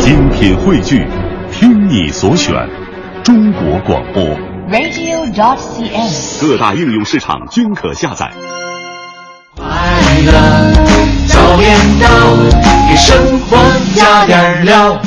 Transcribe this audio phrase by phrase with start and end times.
[0.00, 1.06] 精品汇聚，
[1.52, 2.54] 听你所选，
[3.22, 4.22] 中国广播。
[4.70, 6.40] radio.cn。
[6.40, 8.30] 各大应用市场均可下载。
[9.56, 9.66] 快
[10.24, 10.32] 乐
[11.28, 12.08] 早点到，
[12.88, 13.58] 给生活
[13.94, 14.98] 加点料。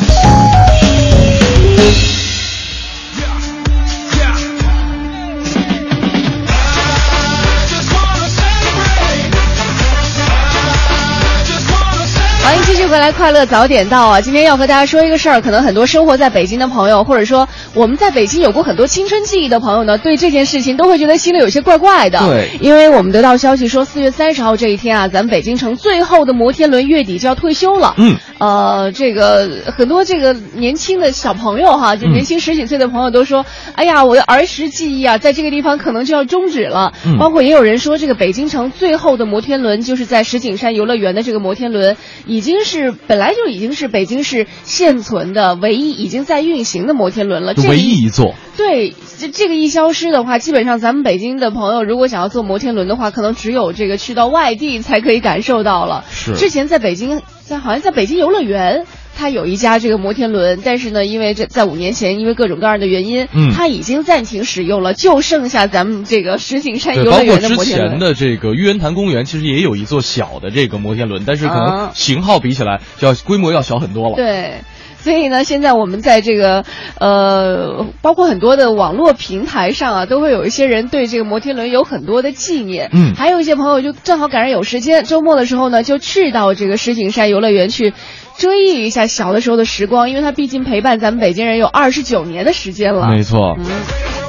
[12.66, 14.22] 继续回来，快乐早点到啊！
[14.22, 22.20] 今天要和大家说一个事儿，可能很多生活在北京的朋友，或者说我们在北京有过很多青春记忆的朋友呢，对这件事情都会觉得心里有些怪怪的。
[22.20, 27.94] 对因为我们得到消息说，四月三十号这一天啊，咱们北京城最后的摩天轮月底就要退休了。
[27.98, 36.94] 嗯，呃，这个很多这个年轻的小朋友哈，就年轻十几岁的朋友都说，哎呀，我的儿时记忆啊，在这个地方可能就要终止了。
[37.06, 47.54] 嗯包括也有人说，这个北京城最后的摩天轮就是在石景山游乐园的这个摩天轮，已经是本来就已经是北京市现存的唯一已经在运行的摩天轮了。
[47.54, 48.36] 这唯一一座。
[48.56, 56.06] 对，这这个一消失的话，基本上咱们北京的朋友如果想要坐摩天轮的话，可能只有这个去到外地才可以感受到了。
[56.10, 58.86] 是之前在北京，在好像在北京游乐园。
[59.16, 67.90] 它有一家这个摩天轮，但是呢，因为这在五年前，因为各种各样的原因，嗯它已经暂停使用了，就剩下咱们这个石景山，游乐园的包括之摩天轮。
[67.92, 74.16] 前的这个玉渊潭公园，其实也有一座小的这个摩天轮，但是可能啊型号比起来，就要规模要小很多了。
[74.16, 74.62] 对，
[74.98, 76.66] 所以呢，现在我们在这个
[77.00, 82.90] 呃，包括很多的网络平台上啊，都会有一些人对这个摩天轮有很多的纪念。
[82.92, 87.94] 嗯还有一些朋友就正好赶上有时间，周末的时候呢，就去到这个石景山游乐园去。
[88.38, 93.10] 追忆一下小的时候的时光，因为它毕竟陪伴咱们北京人有二十九年的时间了。
[93.10, 93.56] 没错。
[93.58, 93.66] 嗯，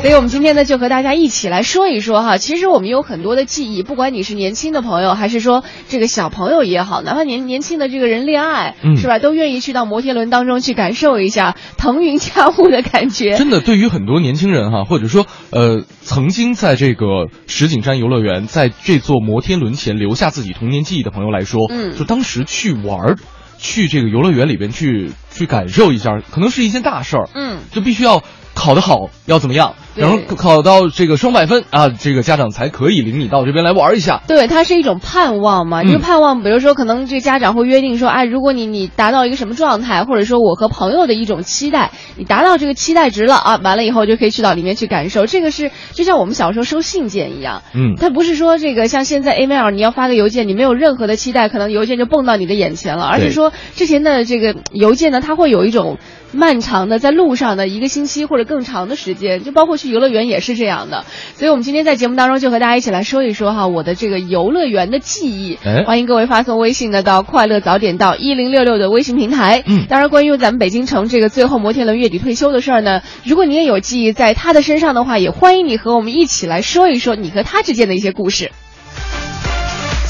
[0.03, 2.37] 所以我们今天呢，就和大家一起来说一说哈。
[2.37, 13.37] 其实我们有很多的记忆，不管你是年轻的朋友，还是说这个小朋友也好，哪怕年年轻的这个人恋爱，嗯是吧，都愿意去到摩天轮当中去感受一下腾云驾雾的感觉。
[13.37, 23.17] 真的，对于很多年轻人哈，或者说呃，曾经在这个石景山游乐园，在这座摩天轮前留下自己童年记忆的朋友来说，嗯就当时去玩儿，
[23.64, 27.30] 去这个游乐园里边去去感受一下，可能是一件大事儿。
[27.35, 28.23] 嗯，就必须要
[28.55, 29.75] 考得好，要怎么样？
[29.95, 34.23] 对然后考到这个双百分啊，这个家长才可以领你到这边来玩一下。
[34.27, 35.83] 对，它是一种盼望嘛。
[35.83, 45.27] 嗯这个盼望，比如说，可能这家长会约定说，哎，如果你你达到一个什么状态，或者说我和朋友的一种期待，你达到这个期待值了啊，完了以后就可以去到里面去感受。
[45.27, 55.99] 这个是就像我们小时候收信件一样，嗯，它不是说这个像现在 email 你要发个邮件，你没有任何的期待，可能邮件就蹦到你的眼前了，而是说之前的这个邮件呢，它会有一种
[56.33, 61.05] 漫长的在路上的一个星期或者更长的时间，就包括去游乐园也是这样的。
[61.36, 65.58] 所以我们今天在节目当中就和大家一起来说一说哈，我的这个游乐园的记忆。
[65.64, 69.62] 哎欢迎各位发送微信呢到快乐早点到一零六六的微信平台。
[69.67, 78.51] 嗯当然关于咱们北京城这个最后摩天轮月底退休的事儿呢，如果你也有记忆在他的身上的话，也欢迎你和我们一起来说一说你和他之间的一些故事。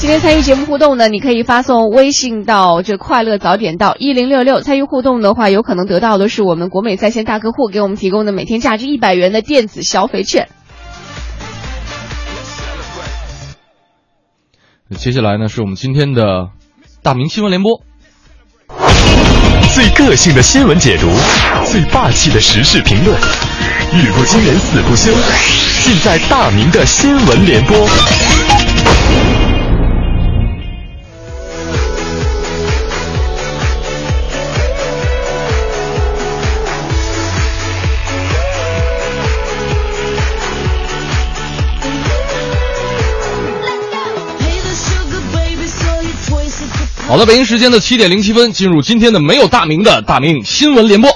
[0.05, 4.61] 今天参与节目互动呢，你可以发送微信到这快乐早点到一零六六。
[4.61, 10.47] 参与互动的话，有可能得到的是我们国美在线大客户给我们提供的每天价值一百元的电子消费券。
[14.95, 16.49] 接下来呢是我们今天的
[17.01, 17.81] 大明新闻联播。
[19.73, 21.07] 最个性的新闻解读，
[21.65, 23.17] 最霸气的时事评论，
[23.91, 25.11] 语不惊人死不休，
[25.83, 27.75] 尽在大明的新闻联播。
[47.15, 51.09] 好的，北京时间的七点零七分，进入今天的没有大名的大明新闻联播。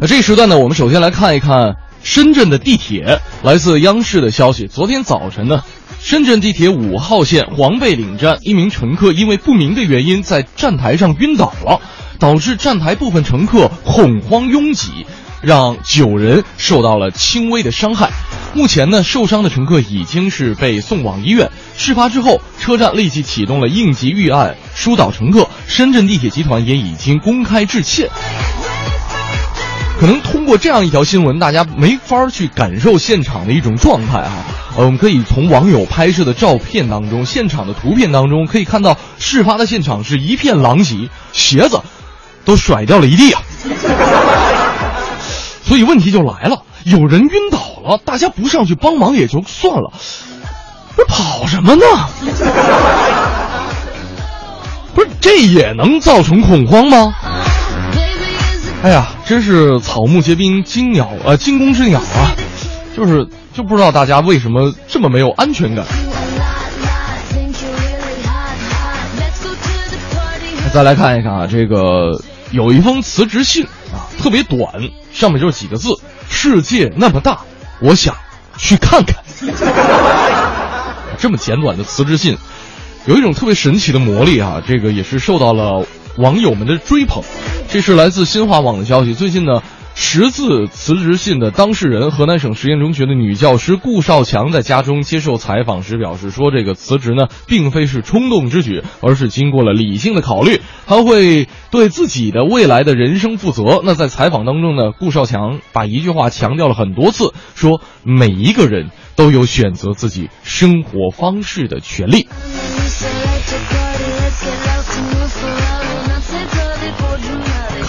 [0.00, 1.74] 那这一时段呢，我们首先来看一看
[2.04, 3.20] 深圳的地铁。
[3.42, 5.64] 来自央视的消息，昨天早晨呢，
[5.98, 11.80] 深圳地铁五号线黄贝岭站一名乘客因为不明的原因在站台上晕倒了，
[12.20, 15.06] 导致站台部分乘客恐慌拥挤，
[15.40, 18.10] 让九人受到了轻微的伤害。
[18.54, 21.50] 目前呢，受伤的乘客已经是被送往医院。
[21.76, 25.48] 事发之后，车站立即启动了应急预案，疏导乘客。
[25.66, 28.08] 深圳地铁集团也已经公开致歉。
[30.00, 34.32] 可能通过这样一条新闻，大家没法去感受现场的一种状态啊。
[34.76, 41.80] 我们可以从网友拍摄的照片当中、现场的图片当中，可以看到事发的现场是一片狼藉，鞋子
[42.44, 43.42] 都甩掉了一地啊。
[45.68, 49.92] 所以问题就来了，有人晕倒了，大家不上去帮忙也就算了，
[50.96, 51.84] 这跑什么呢？
[54.94, 57.14] 不是这也能造成恐慌吗？
[58.82, 62.32] 哎呀，真是草木皆兵，惊鸟呃惊弓之鸟啊！
[62.96, 65.84] 就是就不知道大家为什么这么没有安全感。
[70.72, 72.20] 再来看一看啊，这个
[72.50, 74.72] 有一封辞职信啊，特别短，
[75.12, 75.88] 上面就是几个字
[76.28, 77.40] ：“世界那么大，
[77.80, 78.14] 我想
[78.56, 79.16] 去看看。
[81.18, 82.36] ”这么简短的辞职信，
[83.06, 84.62] 有一种特别神奇的魔力啊！
[84.66, 85.86] 这个也是受到了
[86.16, 87.22] 网友们的追捧。
[87.68, 89.14] 这是来自新华网的消息。
[89.14, 89.62] 最近呢。
[90.00, 100.60] 识字辞职信的当事人，河南省实验中学的女教师顾少强在家中接受采访时表示说：“这个辞职呢，并非是冲动之举，而是经过了理性的考虑。
[100.86, 112.28] 她会对自己的未来的人生负责。”那在采访当中呢，顾少强把一句话强调了很多次，说：“每一个人都有选择自己生活方式的权利。”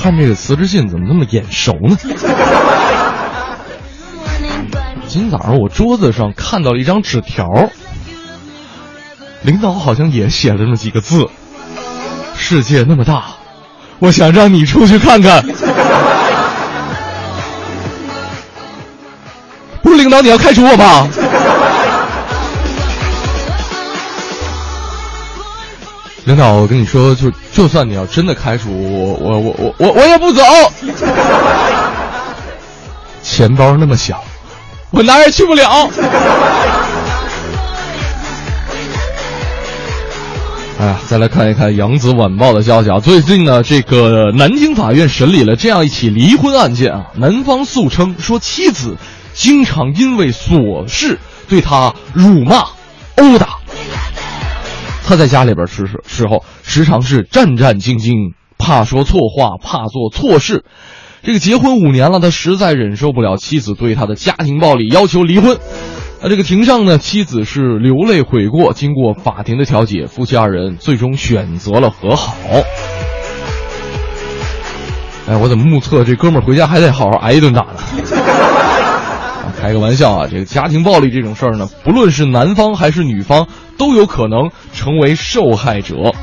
[0.02, 1.98] 看这个辞职信怎么那么眼熟呢？
[5.08, 7.46] 今天早上我桌子上看到了一张纸条，
[9.42, 11.28] 领导好像也写了那么几个字
[12.38, 13.26] ：“世界那么大，
[14.00, 15.44] 我想让你出去看看。”
[19.84, 21.10] 不是领导，你要开除我吧？
[26.30, 30.44] 领导，我跟你说，就就算你要真的开除我，我我我我我也不走。
[33.24, 34.24] 钱包那么小，
[34.92, 35.90] 我哪也去不了。
[40.80, 48.98] 哎呀，再来看一看《扬子晚报》的消息啊，最近呢，这个南京法院审理了这样一起离婚案件啊，男方诉称说妻子
[49.34, 51.18] 经常因为琐事
[51.48, 52.66] 对他辱骂、
[53.16, 53.58] 殴打。
[55.10, 60.64] 他在家里边吃时时候，时常是战战兢兢，怕说错话，怕做错事。
[61.24, 65.58] 这个结婚五年了，他实在忍受不了妻子对他的家庭暴力，要求离婚。
[66.22, 68.72] 那这个庭上呢，妻子是流泪悔过。
[68.74, 72.36] 经过法庭的调解，夫妻二人最终选择了和好。
[75.28, 77.80] 哎，我怎么目测这哥们儿回家还得好好挨一顿打呢？
[79.60, 83.48] 开个玩笑啊，这个家庭暴力这种事儿呢，不论是男方还是女方。
[83.80, 86.14] 都有可能成为受害者。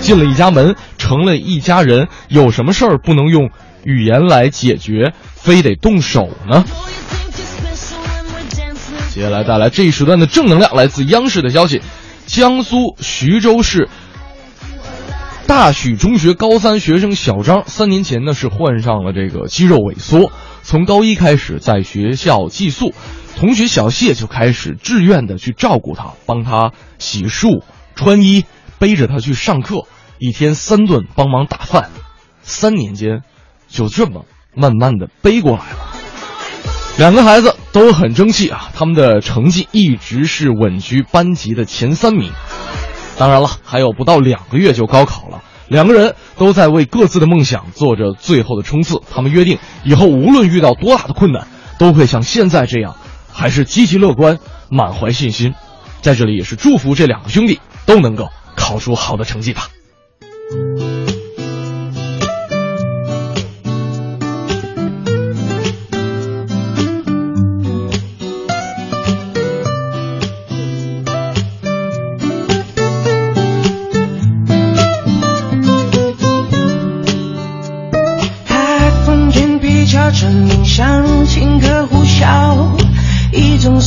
[0.00, 3.50] 进了一家门，成了一家人，有什么事儿不能用
[3.84, 6.64] 语言来解决，非得动手呢？
[9.10, 11.82] 接下来带来这一时段的正能量，来自央视的消息：
[12.24, 13.90] 江苏徐州市
[15.46, 20.32] 大许中学高三学生小张，三年前呢是患上了这个肌肉萎缩，
[20.70, 22.94] 从高一开始在学校寄宿。
[23.36, 26.70] 同学小谢就开始志愿的去照顾他，帮他
[27.00, 27.64] 洗漱、
[27.96, 28.44] 穿衣，
[28.78, 29.88] 背着他去上课，
[30.20, 31.90] 一天三顿帮忙打饭，
[32.42, 33.22] 三年间，
[33.68, 35.78] 就这么慢慢的背过来了。
[36.98, 42.30] 两个孩子都很争气啊，他们的成绩一直是稳居班级的前三名。
[43.18, 49.00] 当然了，还有不到两个月就高考了，两个人都在为各自的梦想做着最后的冲刺。
[49.10, 51.46] 他们约定，以后无论遇到多大的困难，
[51.78, 52.96] 都会像现在这样。
[53.32, 54.38] 还是积极乐观，
[54.68, 55.54] 满怀信心，
[56.02, 59.68] 在这里也是祝福这两个兄弟都能够考出好的成绩吧。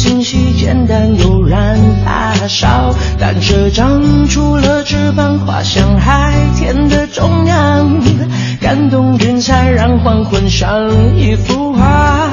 [0.04, 8.02] 一种信息简单悠然发烧，单车长出了翅膀，滑向海天的中央，
[8.60, 12.30] 感动云彩让黄昏像一幅画。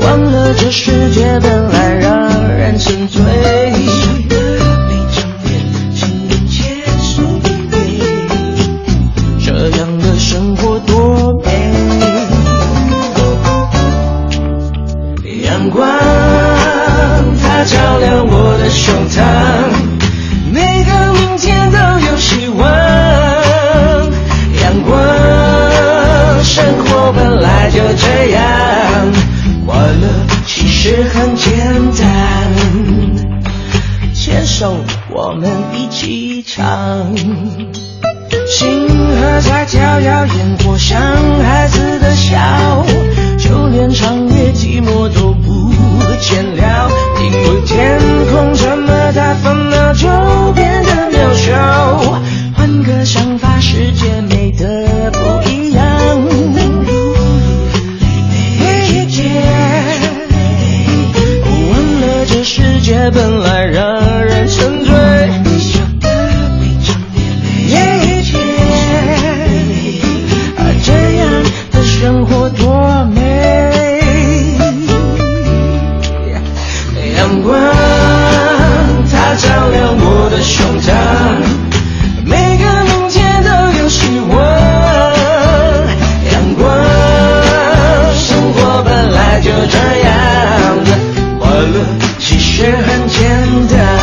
[0.00, 3.57] 忘了这世界本来让人沉醉。
[18.78, 19.20] 胸膛，
[20.52, 22.64] 每个明天都有希望。
[24.62, 24.96] 阳光，
[26.44, 28.40] 生活本来就这样，
[29.66, 30.08] 快乐
[30.46, 31.50] 其实很简
[31.98, 32.06] 单，
[34.14, 34.76] 牵手
[35.10, 37.16] 我们一起唱。
[38.46, 41.00] 星河在跳跃，烟火像
[41.42, 42.86] 孩子的笑，
[43.38, 44.27] 就连长
[93.48, 93.97] down.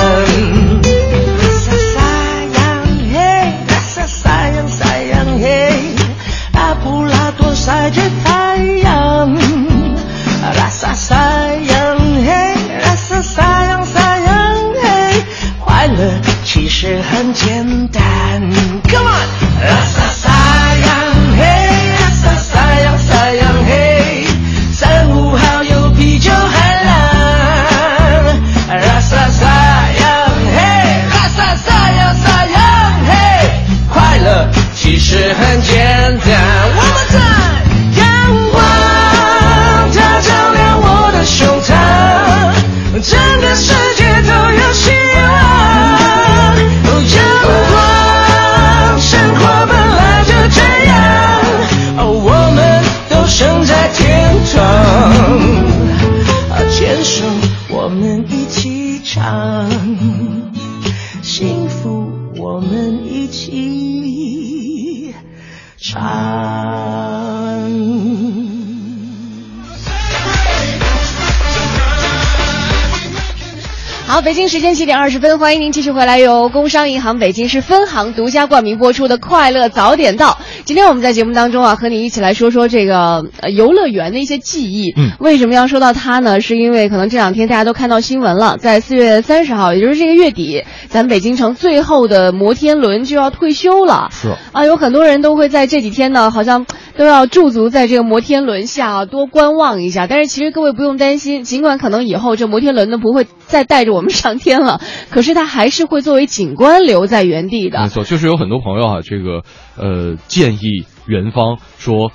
[74.46, 80.34] 京时间七点二十分，欢迎您继续回来，由工商银行北京市分行独家冠名播出的《快乐早点到》。
[80.66, 84.94] 今天我们在节目当中啊，和你一起来说说这个呃游乐园的一些记忆。
[84.96, 86.42] 嗯为什么要说到它呢？
[86.42, 94.10] 是因为可能这两天大家都看到新闻了，在四月三十号，也就是这个月底，咱北京城最后的摩天轮就要退休了。
[94.12, 100.06] 是啊，有很多人都会在这几天呢，好像都要驻足在这个摩天轮下啊，多观望一下。
[100.06, 107.82] 但是其实各位不用担心，尽管可能以后这摩天轮呢不会再带着我们上天了，可是他还是会作为景观留在原地的。
[107.82, 109.44] 没错，确实有很多朋友啊，这个
[109.78, 112.12] 呃建议元芳说，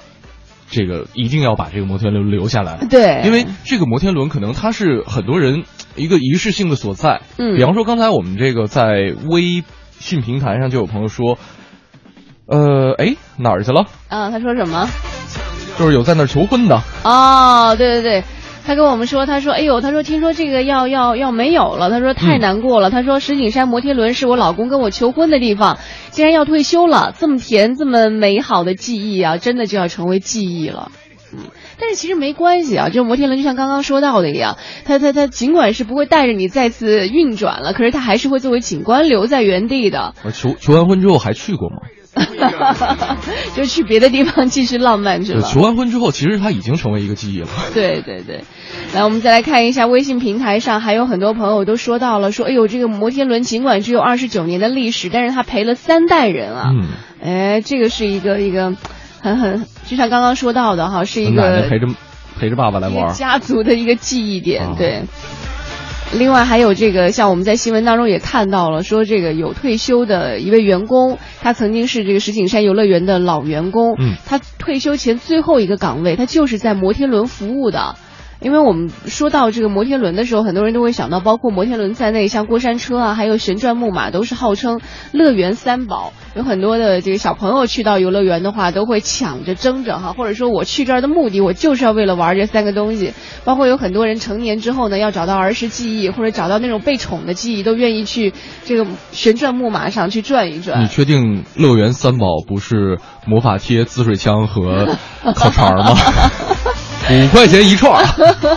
[0.70, 2.86] 这个一定要把这个摩天轮留下来。
[2.90, 5.64] 对，因为这个摩天轮可能它是很多人
[5.96, 7.22] 一个仪式性的所在。
[7.38, 9.64] 嗯比方说刚才我们这个在微
[9.98, 11.38] 信平台上就有朋友说，
[12.46, 13.86] 呃，哎哪儿去了？
[14.08, 14.88] 啊，他说什么？
[15.78, 16.82] 就是有在那儿求婚的。
[17.04, 18.24] 哦，对对对，
[18.64, 25.78] 他跟我们说，他说，哎呦，他说听说这个要要要没有了，他说太难过了，他说石景山摩天轮是我老公跟我求婚的地方，
[26.10, 30.92] 竟然要退休了，这么甜这么美好的记忆啊，真的就要成为记忆了。
[31.32, 31.44] 嗯，
[31.78, 40.14] 但是其实没关系啊，这个摩天轮就像刚刚说到的一样，它它它尽管是不会带着你再次运转了，可是它还是会作为景观留在原地的。
[40.24, 41.82] 我求求完婚之后还去过吗？
[43.54, 45.48] 就去别的地方继续浪漫去对，了。
[45.48, 47.48] 求完婚之后，其实他已经成为一个记忆了。
[47.72, 48.44] 对对对，
[48.94, 56.70] 来，我们再来看一下微信平台上，还有很多朋友都说到了，说，哎呦，这个摩天轮尽管只有二十九年的历史，但是它陪了三代人啊。
[56.74, 56.88] 嗯，
[57.22, 58.74] 哎，这个是一个一个
[59.20, 61.86] 很很，就像刚刚说到的哈，是一个奶奶陪着
[62.38, 63.14] 陪着爸爸来玩。
[63.14, 65.02] 家族的一个记忆点，啊对。
[66.12, 77.94] 另外还有这个，像我们在新闻当中也看到了，说这个有退休的一位员工，他曾经是这个石景山游乐园的老员工，嗯他退休前最后一个岗位，他就是在摩天轮服务的。
[78.40, 84.80] 因为我们说到这个摩天轮的时候，很多人都会想到，包括摩天轮在内，像过山车啊，还有旋转木马，都是号称
[85.12, 86.12] 乐园三宝。
[86.34, 93.12] 有很多的这个小朋友去到游乐园的话，都会抢着争着哈，或者说我去这儿的目的，我就是要为了玩这三个东西。
[93.44, 98.32] 包括有很多人成年之后呢，要找到儿时记忆，或者找到那种被宠的记忆，都愿意去
[98.64, 100.86] 这个旋转木马上去转一转你。
[100.86, 104.96] 确定乐园三宝不是魔法贴、滋水枪和
[105.36, 105.94] 烤肠吗？
[107.08, 108.04] 五块钱一串儿。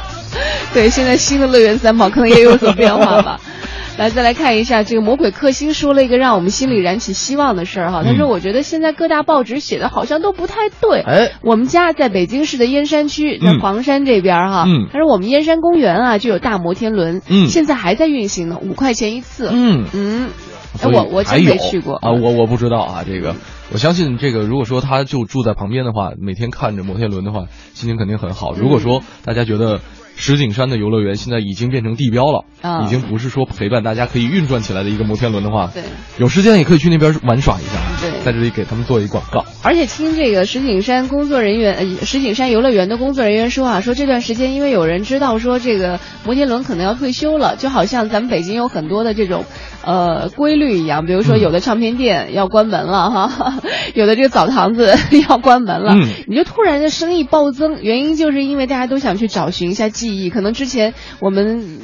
[0.73, 3.39] 对，现在新的乐园三宝可能也有所变化吧。
[3.95, 8.01] 来，再来看一下这个魔鬼克星说了一个让我们心里燃起希望的事儿哈。
[8.03, 11.01] 他说：“嗯我觉得现在各大报纸写的好像都不太对。
[11.01, 14.63] 哎，我们家在北京市的燕山区，在嗯黄山这边哈。
[14.67, 19.47] 嗯他说我们燕山公园啊就有大摩天轮，嗯现在还在运行呢，五块钱一次。
[19.53, 20.29] 嗯，嗯，
[20.81, 23.35] 哎我我真没去过啊，我我不知道啊，这个
[23.73, 28.53] 我相信这个，如果说他就住在旁边的话，每天看着摩天轮的话，心情肯定很好。
[28.53, 29.81] 如果说大家觉得
[30.15, 35.81] 石景山的游乐园现在已经变成地标了，啊已经不是说陪伴大家可以运转起来的一个摩天轮的话，对。
[36.19, 37.79] 有时间也可以去那边玩耍一下。
[37.99, 39.43] 对在这里给他们做一广告。
[39.63, 49.45] 而且听这个石景山工作人员，呃，石景山游乐园的工作人员说啊，说这段时间因为有人知道说这个摩天轮可能要退休了，就好像咱们北京有很多的这种
[49.83, 53.61] 呃规律一样，比如说嗯有的唱片店要关门了哈，
[53.93, 54.93] 有的这个澡堂子
[55.27, 61.79] 要关门了，嗯你就突然的生意暴增，原因就是因为大家都想去找寻一下记忆，可能之前我们。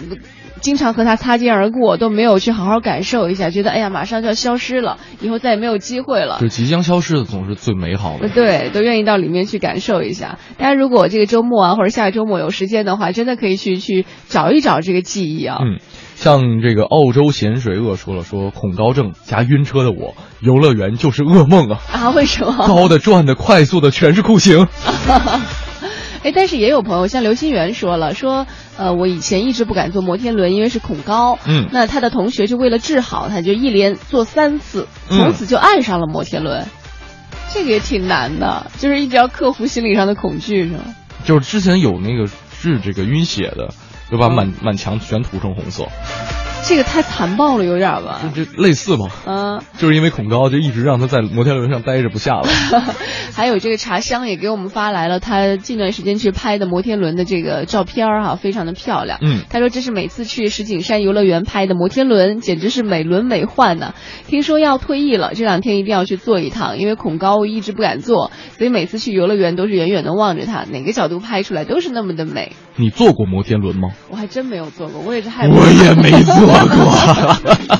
[0.62, 6.40] 经常和它擦肩而过，都没有去好好感受一下，觉得哎呀，马上就要消失了，以后再也没有机会了。
[6.42, 8.28] 就即将消失的总是最美好的。
[8.28, 10.38] 对，都愿意到里面去感受一下。
[10.58, 15.60] 大家如果这个周末啊，或者下个周末有时间的话，真的可以去去找一找这个记忆啊。
[15.62, 15.80] 嗯，
[16.20, 21.80] 像这个澳洲咸水鳄说了，说恐高症加晕车的我，游乐园就是噩梦啊！
[21.94, 22.68] 啊，为什么？
[22.68, 24.68] 高的、转的、快速的，全是酷刑。
[26.22, 28.46] 哎，但是也有朋友像刘心元说了，说
[28.78, 31.40] 呃，我以前一直不敢坐摩天轮，因为是恐高。
[31.46, 36.66] 嗯那他的同学就为了治好，他就一连坐三次，嗯从此就爱上了摩天轮。
[37.54, 40.80] 这个也挺难的，就是一直要克服心理上的恐惧，是吗？
[41.24, 42.30] 就是之前有那个
[42.62, 43.70] 治这个晕血的，
[44.12, 44.34] 就把嗯。
[44.34, 45.88] 满、满墙全涂成红色，
[46.68, 48.22] 这个太残暴了，有点儿吧？
[48.36, 49.08] 就类似吗。
[49.26, 52.48] 嗯，就是因为恐高，就一直让他在摩天轮上待着不下了。
[53.34, 59.18] 还有这个茶香也给我们发来了他近段时间去拍的摩天轮的这个照片儿哈、非常的漂亮。
[59.22, 63.94] 嗯他说这是每次去石景山游乐园拍的摩天轮，简直是美轮美奂呢。
[64.28, 72.52] 听说要退役了，这两天一定要去坐一趟，因为恐高一直不敢坐，所以每次去游乐园都是远远的望着它，哪个角度拍出来都是那么的美。
[72.76, 73.90] 你坐过摩天轮吗？
[74.10, 75.56] 我还真没有坐过，我也是害怕。
[75.56, 77.78] 我也没坐过。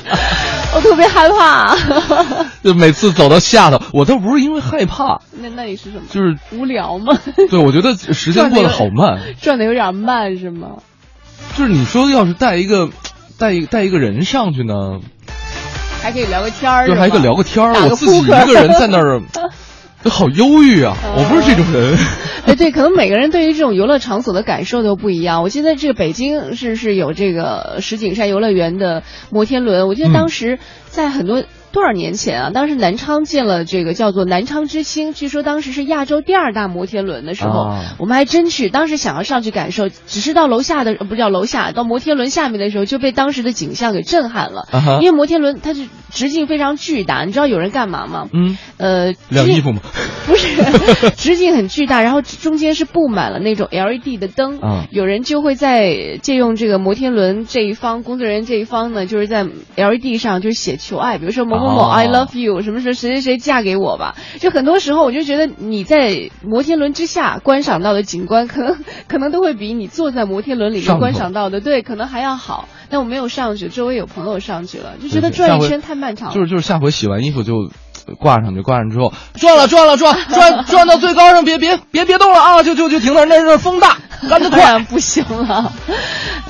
[0.72, 1.76] 我特别害怕。
[2.62, 6.02] 就每次走到下头，我倒不是因为害怕， 那那你是什么？
[6.10, 7.18] 就是无聊吗？
[7.50, 9.20] 对我觉得时间过得好慢。
[9.40, 10.68] 转的有点慢是吗？
[11.56, 12.88] 就是你说要是带一个
[13.38, 15.00] 带一带一个人上去呢，
[16.00, 19.40] 还可以聊个天儿，就还可以聊个天儿，我自己一个人在那儿，就
[20.08, 20.96] 好忧郁啊！
[21.16, 21.98] 我不是这种人。
[22.46, 25.42] 哎，对，可能每个人对于这种游乐场所的感受都不一样。
[25.42, 31.44] 我记得这个北京是是有这个石景山游乐园的摩天轮，我记得当时在很多。
[31.72, 32.50] 多少年前啊？
[32.52, 38.68] 当时南昌建了这个叫做南昌之星，据说当时是亚洲第二大摩天轮的时候，啊我们还真去。
[38.68, 44.66] 当时想要上去感受，只是到楼下的呃不叫楼下，到摩天轮下面的时候就被当时的景象给震撼了。
[44.70, 48.28] 啊因为摩天轮它是直径非常巨大，你知道有人干嘛吗？
[48.32, 49.80] 嗯，呃，晾衣服吗？
[50.26, 54.58] 不是，直径很巨大，然后中间是布满了那种 LED 的灯。
[54.62, 59.44] 嗯有人就会在借用这个摩天轮这一方，工作人员这一方呢，就是在
[59.76, 64.16] LED 上就是写求爱，比如说某某某、哦 I love you，什么什么谁谁谁嫁给我吧。
[64.38, 72.68] 就很多时候，我就觉得你在摩天轮之下观赏到的景观，可能 可能都会比你坐在摩天轮里面观赏到的，对，可能还要好。
[72.88, 76.34] 但我没有上去，周围有朋友上去了，就觉得转一圈太漫长了。
[76.34, 77.70] 就是就是下回洗完衣服就呃
[78.18, 82.62] 挂上去，挂上之后转了转了转 转转到最高上，别别别别动了啊！
[82.62, 83.96] 就就就停那儿，那是风大，
[84.28, 84.78] 干得快。
[84.90, 85.72] 不行了，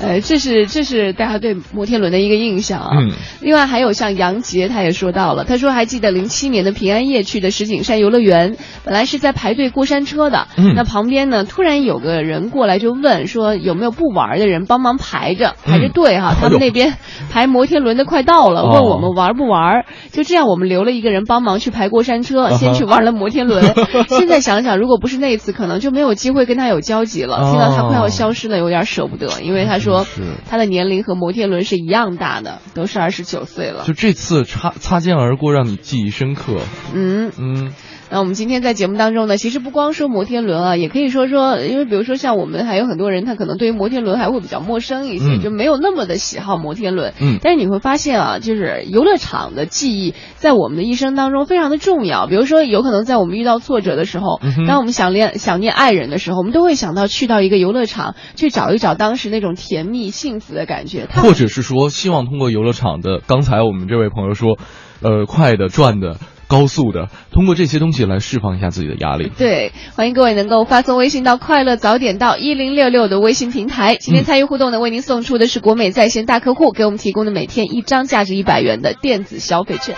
[0.01, 2.89] 呃，这是这是大家对摩天轮的一个印象啊。
[2.93, 3.11] 嗯
[3.41, 16.97] 另外还有像杨杰，他也说到了，他说还记得零七年的平安夜去的石景山游乐园，本来是在排队过山车的，嗯那旁边呢突然有个人过来就问说有没有不玩的人帮忙排着排着队哈、他们那边
[17.31, 23.73] 排摩天轮的快到了，哦问我们玩不玩，就这样我们留了一个人帮忙去排过山车，先去玩了摩天轮。
[24.09, 27.51] 现在想想，如果不是那一次，可能就没有机会跟他有交集了。
[27.51, 30.05] 听到他快要消失了，有点舍不得，因为他说
[30.49, 33.83] 他的年龄和摩天轮是一样大的，都是二十九岁了。
[33.85, 36.57] 就这次擦擦肩而过，让你记忆深刻。
[36.93, 37.73] 嗯，嗯，
[38.11, 47.13] 那我们今天在节目当中呢，其实不光说摩天轮啊，也可以说说，因为比如说像我们还有很多人，他可能对于摩天轮还会比较陌生一些，嗯就没有那么的喜好摩天轮。
[47.21, 52.27] 嗯但是你会发现啊，就是游乐场的记忆在我们的一生当中非常的重要。
[52.27, 61.07] 比如说，有可能在我们遇到挫折的时候，嗯当我们想念想念爱人的时候，我们都会想到去到一个游乐场，去找一找当时那种甜蜜幸福的感觉。
[61.09, 64.57] 它或者是说，希望通过游乐场的，刚才我们这位朋友说，
[65.01, 66.17] 呃，快的、转的、
[66.51, 69.31] 高速的，通过这些东西来释放一下自己的压力。
[69.37, 73.95] 对，欢迎各位能够发送微信到“快乐早点到一零六六”的微信平台。
[73.95, 79.95] 今天参与互动呢，为您送出的是国美在线大客户给我们提供的每天一张价值一百元的电子消费券。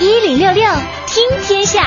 [0.00, 0.64] 一零六六
[1.06, 1.82] 听天下，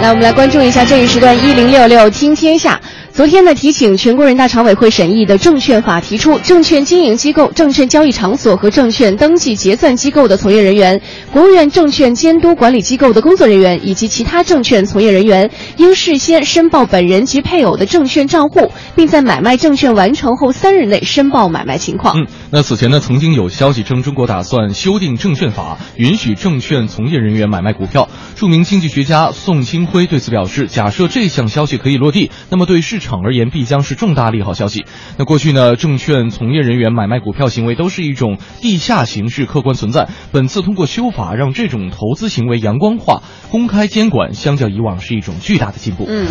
[0.00, 2.80] 来，我们来关注一下这一时段一零六六听天下。
[3.12, 22.16] 昨天呢，提请全国人大常委会审议的证券法提出，证券经营机构、证券交易场所和证券登记结算机构的从业人员、国务院证券监督管理机构的工作人员以及其他证券从业人员，应事先申报本人及配偶的证券账户，并在买卖证券完成后三日内申报买卖情况。
[22.16, 28.08] 嗯，那此前呢，曾经有消息称中国打算修订证券法，允许证券从业人员买卖股票。
[28.36, 34.84] 著名经济学家宋清辉对此表示，假设这项消息可以落地，那么对市场而言必将是重大利好消息。
[35.16, 46.04] 那过去呢，证券从业人员买卖股票行为都是一种地下形式客观存在，本次通过修法让这种投资行为阳光化、公开监管，相较以往是一种巨大的进步。
[46.06, 46.28] 嗯，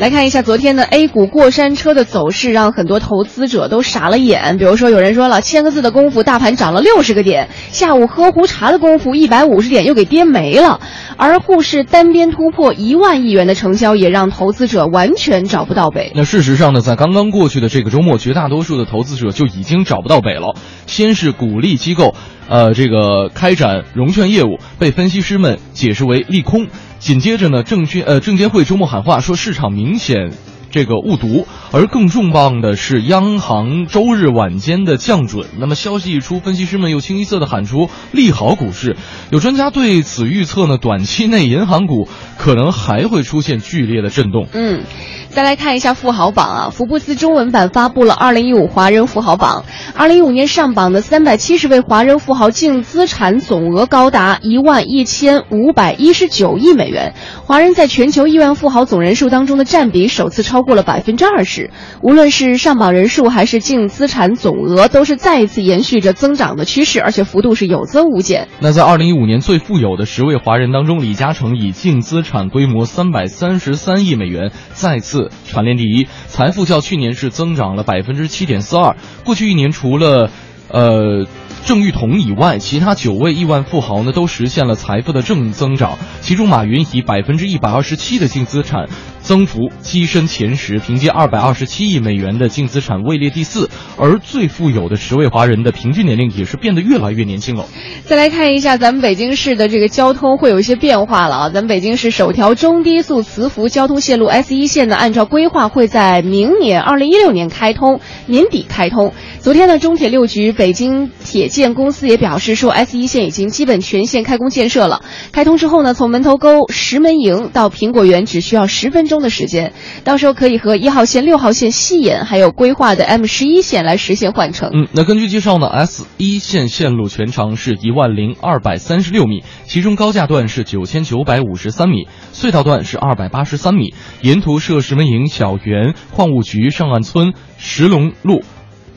[0.00, 4.56] 来看一下昨天的 A 股过山车的走势，让很多投资者都傻了眼。
[4.58, 10.80] 比如说，有人说了，千个字的功夫，大盘涨了六十个点；下午喝壶茶的功夫，一百五十点又给跌没了。
[11.16, 20.54] 而沪市单边突破一万亿元的成交，也让投资者完全找不到那事实上呢，在刚刚过去的这个周末，绝大多数的投资者就已经找不到北了。
[20.86, 22.14] 先是鼓励机构，
[22.48, 26.66] 呃，这个开展融券业务，被分析师们解释为利空。
[26.98, 30.32] 紧接着呢，证券呃证监会周末喊话说，市场明显。
[30.70, 35.48] 这个误读，而更重磅的是央行周日晚间的降准。
[35.58, 38.96] 那么消息一出，分析师们又清一色的喊出利好股市。
[39.30, 44.46] 有专家对此预测呢，短期内银行股可能还会出现剧烈的震动。
[44.52, 44.84] 嗯，
[45.30, 49.64] 再来看一下富豪榜啊，福布斯中文版发布了二零一五华人富豪榜。
[49.96, 60.59] 二零一五年上榜的三百七十位华人富豪净资产总额高达一万一千五百一十九亿美元，华人在全球亿万富豪总人数当中的占比首次超。
[60.60, 61.70] 超过了百分之二十，
[62.02, 68.48] 无论是上榜人数还是净资产总额，都是再一次延续着增长的趋势，而且幅度是有增无减。
[68.60, 78.96] 那在二零一五年最富有的十位华人当中，李嘉诚以净资产规模三百三十三亿美元再次蝉联第一，财富较去年是增长了百分之七点四二。
[79.24, 80.30] 过去一年，除了
[80.68, 81.26] 呃。
[81.62, 85.98] 郑裕彤以外，其他九位亿万富豪呢都实现了财富的正增长。
[86.22, 88.88] 其中，马云以百分之一百二十七的净资产
[89.30, 93.70] 增幅跻身前十，凭借二百二十七亿美元的净资产位列第四。
[93.96, 97.66] 而最富有的十位华人的平均年龄也是变得越来越年轻了。
[98.04, 101.48] 再来看一下咱们北京市的这个交通会有一些变化了啊！
[101.50, 109.14] 咱们北京市首条中低速磁浮交通线路 S 一线呢，按照规划会在明年二零一六年开通，年底开通。
[109.38, 115.04] 昨天呢，中铁六局北京铁建公司也表示说，S 一线已经基本全线开工建设了。
[115.30, 119.72] 开通之后呢，从门头沟石门营到苹果园只需要十分钟的时间，
[120.04, 124.70] 到时候可以和一号线、六号线西延，还有规划的 M 十一线来实现换乘。
[124.72, 138.42] 嗯，那根据介绍呢，S 一线线路全长是一万零二百三十六米，其中高架段是九千九百五十三米，隧道段是二百八十三米，沿途设石门营、小园、矿务局、上岸村、石龙路。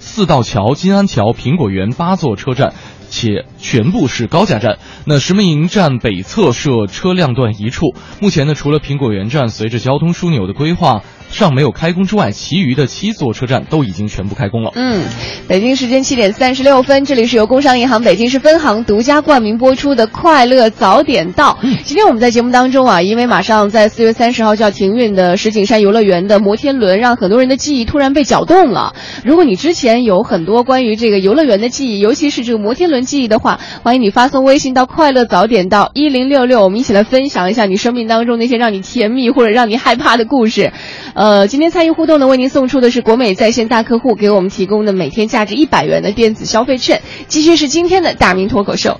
[0.05, 2.73] 四道桥、金安桥、苹果园八座车站，
[3.13, 4.79] 且全部是高架站。
[5.05, 7.93] 那石门营站北侧设车辆段一处。
[8.19, 11.03] 目前呢，除了苹果园站随着交通枢纽的规划。
[11.33, 14.69] 尚没有开工之外，其余的七座车站都已经全部开工了。
[14.75, 15.01] 嗯，
[15.47, 21.57] 北京时间七点三十六分，这里是由工商银行北京市分行独家冠名播出的《快乐早点到》。
[21.83, 28.93] 今天我们在节目当中啊，因为马上在四月三十号就要停运的石景山游乐园的摩天轮，让很多人的记忆突然被搅动了。
[29.25, 40.71] 如果你之前有很多关于这个游乐园的记忆，尤其是这个摩天轮记忆的话，欢迎你发送微信到《快乐早点到》一零六六，我们一起来分享一下你生命当中那些让你甜蜜或者让你害怕的故事。
[41.15, 47.01] 呃，呃今天参与互动的，为您送出的是国美在线大客户给我们提供的每天价值一百元的电子消费券。
[47.29, 48.99] 继续是今天的大明脱口秀。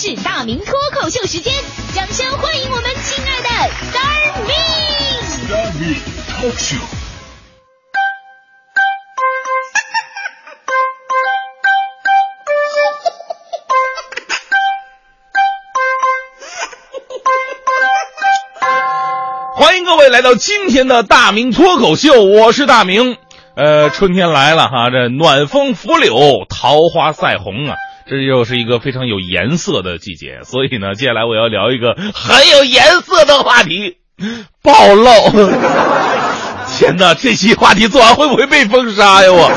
[0.00, 1.52] 是大明脱口秀时间，
[1.92, 3.48] 掌声欢迎我们亲爱的
[3.90, 4.52] Star Me。
[5.26, 5.96] Star Me
[6.38, 6.78] Talk Show。
[19.56, 23.16] 欢迎各位来到今天的大明脱口秀，我是大明。
[23.56, 27.74] 呃，春天来了哈，这暖风拂柳，桃花赛红啊，
[28.08, 30.40] 这又是一个非常有颜色的季节。
[30.44, 33.98] 所以呢，接下来我要聊一个很有颜色的话题——
[34.62, 35.10] 暴露。
[36.78, 39.28] 天哪，这期话题做完会不会被封杀呀？
[39.32, 39.50] 我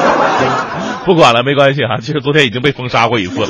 [1.05, 1.97] 不管了，没关系啊。
[2.01, 3.47] 其实昨天已经被封杀过一次了。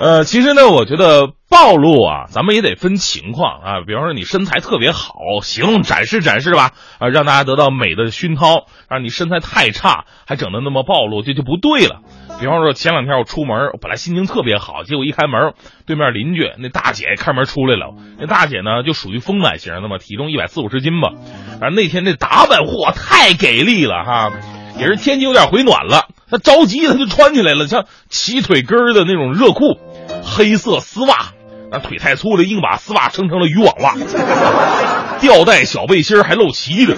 [0.02, 3.80] 呃，其实呢，我觉得暴露啊，咱们也得分情况啊。
[3.86, 8.64] 比方说你身材特别好，行，展示展示吧，啊，让大家得到美的熏陶。
[8.88, 12.00] 让你身材太差，还整的那么暴露，这就不对了。
[12.40, 15.52] 比方说前两天我出门，我本来心情特别好，结果一开门，
[15.86, 17.94] 对面邻居那大姐开门出来了。
[18.18, 21.12] 那大姐呢，就属于丰满型的嘛，体重一百四五十斤吧。
[21.60, 24.32] 反正那天那打扮嚯，太给力了哈，
[24.78, 29.78] 也是天气有点回暖了，她着急，她就穿起来了，像齐腿根的那种热裤。
[30.24, 31.32] 黑色丝袜，
[31.70, 33.94] 那腿太粗了，硬把丝袜撑成了渔网袜。
[35.20, 36.94] 吊带小背心儿还露脐的，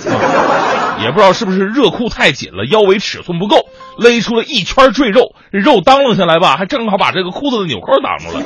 [1.03, 3.66] 也不知道是不是热裤太紧了，腰围尺寸不够，
[3.98, 8.44] 勒出了一圈赘肉，肉当啷下来吧，还正好把这个裤子的纽扣挡住了。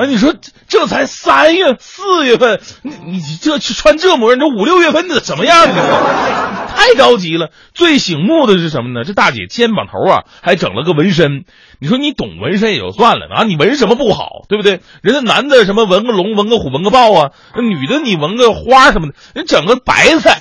[0.00, 5.74] 啊，你说这这才三月四月份，你你这穿这模样，这五六月份得什么样呢？
[6.74, 7.50] 太着急了。
[7.74, 9.04] 最醒目的是什么呢？
[9.04, 11.44] 这大姐肩膀头啊还整了个纹身。
[11.78, 14.80] 你说你懂纹身也就算了啊，你纹什么不好，对不对？
[15.02, 20.40] 人家男的什么纹个龙、纹个虎、纹个豹啊，那女的你纹个花什么的，人整个白菜。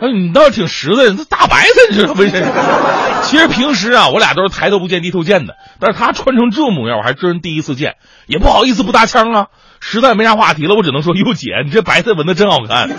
[0.00, 2.46] 哎，你倒是挺实在，这大白菜你知道纹身。
[3.24, 9.46] 其实平时啊，我俩都是抬头不见低头见的，但是他穿成这模样，我还真第一次见，也不好意思不搭腔啊。
[9.80, 12.88] 实在没啥话题了，我只能说：“哟姐，你这白菜纹的真好看。”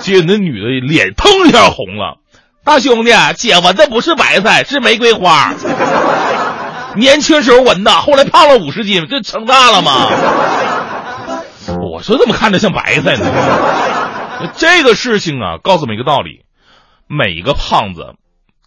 [0.00, 2.18] 结果那女的脸腾一下红了。
[2.64, 5.54] 大兄弟，姐纹的不是白菜，是玫瑰花。
[6.96, 10.08] 年轻时候纹的，后来胖了五十斤，这成大了吗？
[11.92, 13.26] 我说怎么看着像白菜呢？
[14.56, 16.44] 这个事情啊，告诉我们一个道理：
[17.08, 18.14] 每一个胖子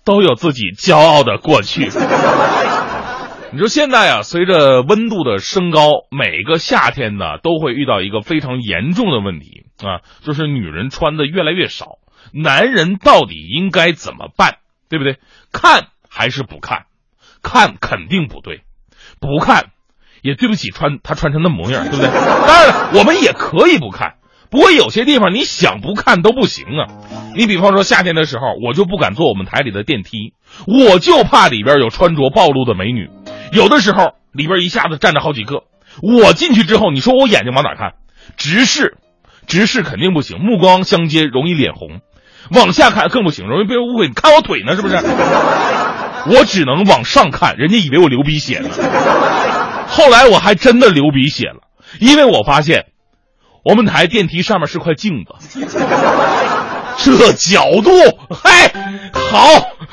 [0.06, 1.90] 都有自己骄傲的过去。
[3.52, 11.98] 你说现在啊，随着温度的升高，每个夏天呢都会遇到一个非常严重的问题啊，就是女人穿的越来越少。
[12.32, 14.58] 男人到底应该怎么办？
[14.88, 15.18] 对不对？
[15.52, 16.86] 看还是不看？
[17.42, 18.62] 看肯定不对，
[19.20, 19.72] 不看
[20.22, 22.06] 也对不起穿他穿成那模样，对不对？
[22.06, 24.18] 当然了，我们也可以不看，
[24.50, 26.88] 不过有些地方你想不看都不行啊。
[27.36, 30.34] 你比方说夏天的时候，我就不敢坐我们台里的电梯，
[30.66, 33.10] 我就怕里边有穿着暴露的美女。
[33.52, 35.64] 有的时候里边一下子站着好几个，
[36.02, 37.94] 我进去之后，你说我眼睛往哪看？
[38.38, 38.98] 直视，
[39.48, 42.02] 直视肯定不行，目光相接容易脸红。
[42.52, 44.08] 往下看更不行，容易被人误会。
[44.08, 44.96] 你看我腿呢，是不是？
[46.28, 48.70] 我只能往上看，人家以为我流鼻血了。
[49.88, 51.62] 后来我还真的流鼻血了，
[52.00, 52.88] 因为我发现
[53.64, 55.34] 我们台电梯上面是块镜子，
[56.98, 57.92] 这角度，
[58.34, 58.72] 嗨，
[59.14, 59.48] 好。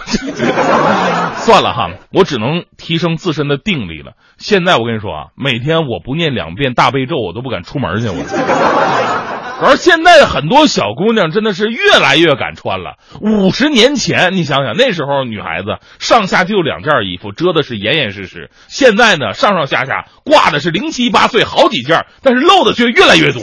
[1.36, 4.12] 算了哈，我只能提升自身的定力了。
[4.38, 8.08] 现在我跟你说啊，每天我不念两遍大悲咒，我都不敢出门去。
[8.08, 9.35] 我。
[9.62, 12.96] 而现在很多小姑娘真的是越来越敢穿了。
[13.20, 18.50] 五十年前，你想想那时候女孩子上下就两件衣服，遮的是严严实实。
[18.68, 23.42] 现在呢，上上下下挂的是零七八碎好几件，但是露的却越来越多。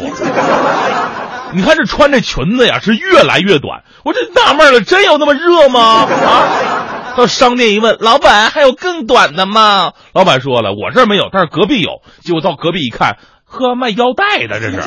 [1.55, 3.83] 你看这穿这裙子呀，是越来越短。
[4.03, 5.81] 我这纳闷了，真有那么热吗？
[5.81, 7.15] 啊！
[7.15, 9.93] 到商店一问，老板还有更短的吗？
[10.13, 12.01] 老板说了，我这儿没有，但是隔壁有。
[12.21, 14.77] 结果到隔壁一看，呵，卖腰带的这是。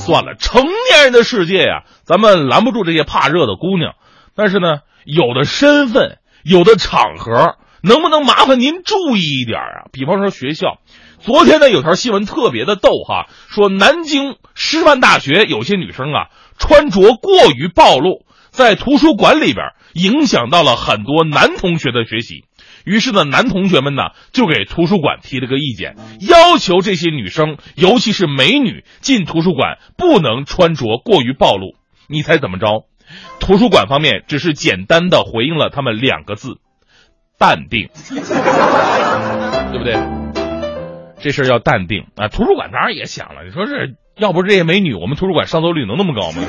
[0.00, 3.94] 算了，成年人的世界呀，咱们拦不住这些怕热的姑娘。
[4.34, 9.86] 但是呢，有的身份，有的场合，能不能麻烦您注意一点啊？
[9.92, 10.78] 比方说学校，
[11.18, 22.44] 昨天呢有条新闻特别的逗哈，说南京师范大学有些女生啊穿着过于暴露，在图书馆里边影响到了很多男同学的学习。
[22.90, 25.94] 于是呢，男同学们呢就给图书馆提了个意见，
[26.28, 31.76] 要求这些女生，尤其是美女，进图书馆不能穿着过于暴露。
[32.08, 32.86] 你猜怎么着？
[33.38, 36.54] 图书馆方面只是简单的回应了他们两个字：
[37.38, 37.90] 淡定，
[39.70, 39.94] 对不对？
[41.20, 42.26] 这事儿要淡定啊！
[42.26, 46.42] 图书馆当然也想了，你说是要不是这些美女，我们图书馆上座率能那么高吗？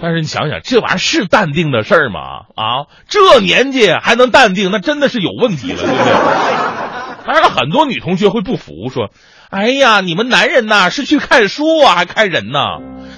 [0.00, 2.46] 但是你想想，这玩意儿是淡定的事儿吗？
[2.54, 7.24] 啊，这年纪还能淡定，那真的是有问题了，对不对？
[7.26, 9.10] 当然了，很多女同学会不服，说
[9.50, 12.60] ：“哎呀，你们男人呐是去看书啊，还看人呢？”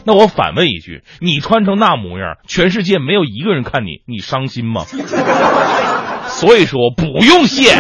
[0.05, 4.85] 那我反问一句：你穿成那模样，全世界没有一个人看你，你伤心吗？
[6.27, 7.77] 所以说不用谢。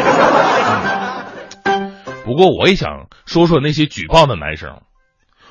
[2.24, 4.82] 不过我也想说说那些举报的男生，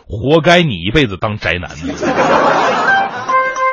[0.07, 1.71] 活该你一辈子当宅男。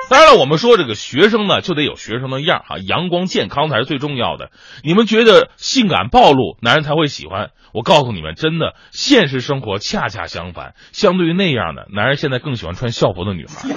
[0.09, 4.51] 当然了，我们说这个学生呢，就得有学生的样儿阳光健康才是最重要的。
[4.85, 7.51] 你们觉得性感暴露，男人才会喜欢？
[7.75, 10.75] 我告诉你们，真的，现实生活恰恰相反。
[10.92, 13.69] 相对于那样的男人，现在更喜欢穿校服的女孩。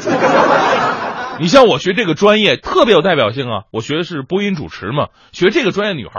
[1.40, 3.64] 你像我学这个专业，特别有代表性啊！
[3.72, 6.14] 我学的是播音主持嘛，学这个专业女孩，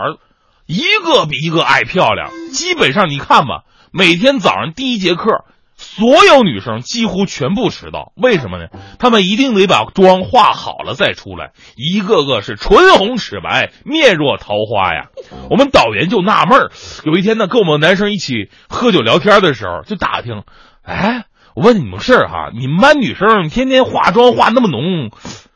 [0.65, 2.29] 一个比一个爱漂亮。
[2.51, 5.45] 基本上你看吧，每天早上第一节课。
[5.93, 8.67] 所有女生几乎全部迟到，为什么呢？
[8.97, 15.07] 她们一定得把妆化好了再出来，一个个是唇红齿白，面若桃花呀。
[15.49, 16.71] 我们导员就纳闷儿，
[17.03, 20.43] 有一天呢，跟我们男生一起喝酒聊天的时候，就打听，
[20.81, 21.25] 哎，
[21.55, 25.11] 我问你们个事儿哈，你们班女生天天化妆化那么浓，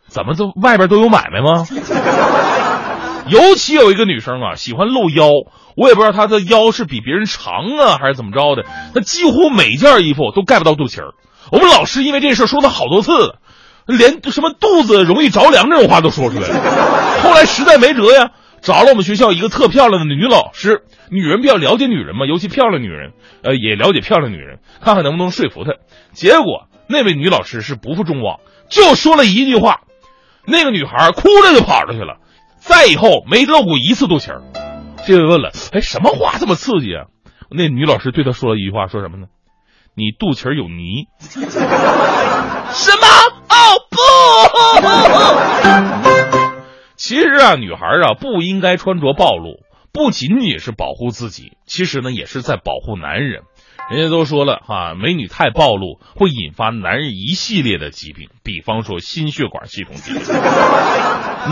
[0.10, 1.66] 怎么都外边都有买卖吗？
[3.30, 5.30] 尤其有一个女生啊，喜欢露腰，
[5.76, 11.14] 我也不知道她的腰是比别人长啊，还是怎么着的，她几乎每件衣服都盖不到肚脐儿。
[11.52, 13.40] 我们老师因为这事儿说她好多次了，
[13.86, 17.22] 连什么肚子容易着凉这种话都说出来了。
[17.22, 25.74] 后来实在没辙呀，找了我们学校一个特漂亮的女老师，女人比较了解女人嘛，尤其漂亮女人，呃，也了解漂亮女人，看看能不能说服她。
[26.14, 29.82] 结果那位女老师是不负众望，就说了一句话，
[30.46, 32.18] 那个女孩哭着就跑出去了。
[32.68, 34.42] 再以后没露过一次肚脐儿，
[35.06, 37.06] 这位问了，哎，什么话这么刺激啊？
[37.50, 39.28] 那女老师对他说了一句话，说什么呢？
[39.96, 41.08] 你肚脐儿有泥。
[41.22, 43.08] 什么？
[43.48, 43.56] 哦
[43.90, 43.98] 不！
[46.98, 49.60] 其实啊，女孩啊不应该穿着暴露，
[49.94, 53.44] 不仅仅是保护自己，其实呢也是在保护男人。
[53.90, 60.22] 人家都说了哈，美女太暴露会引发男人一系列的疾病，比方说心血管系统疾病。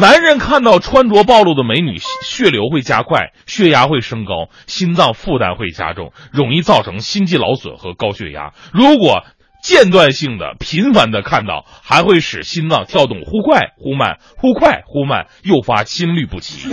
[0.02, 8.54] 男人看到穿着暴露的美女，血流会加快，血压会升高，心脏负担会加重，容易造成心肌劳损和高血压。
[8.74, 9.24] 如果
[9.62, 16.68] 间断性的、频繁的看到，还会使心脏跳动忽快忽慢，忽快忽慢，诱发心律不齐。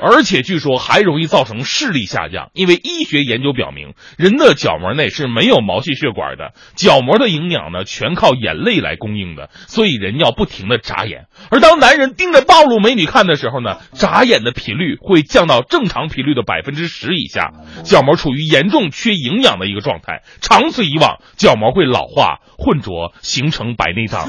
[0.00, 11.26] 而且据说还容易造成视力下降，因为医学研究表明，人的角膜内是没有毛细血管的，角膜的营养呢全靠眼泪来供应的，所以人要不停的眨眼。
[11.50, 17.52] 而当男人盯着暴露美女看的时候呢，眨眼的频率会降到正常频率的百分之十以下，
[17.84, 24.28] 角膜处于严重缺营养的一个状态，长此以往，角膜会老化、混浊，形成白内障。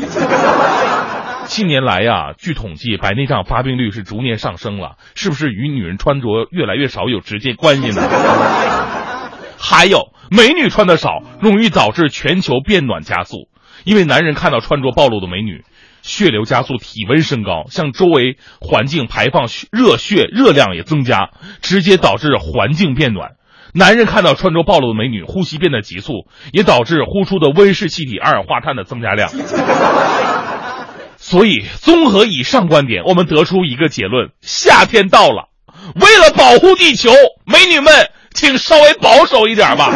[1.49, 8.03] 近年来呀，据统计，白内障发病率是逐年上升了，是不是与女人穿着越来越少有直接关系呢？
[9.57, 13.49] 还有，美女穿的少，容易导致全球变暖加速，
[13.83, 15.63] 因为男人看到穿着暴露的美女，
[16.03, 21.31] 血流加速，体温升高，向周围环境排放热血，热量也增加，
[21.63, 23.31] 直接导致环境变暖。
[23.73, 29.31] 男人看到穿着暴露的美女，呼吸变得急促，也导致呼出的温室气体二氧化碳的增加量。
[31.29, 35.49] 所以，综合以上观点，我们得出一个结论：夏天到了，
[35.93, 37.11] 为了保护地球，
[37.45, 37.93] 美女们，
[38.33, 39.93] 请稍微保守一点吧。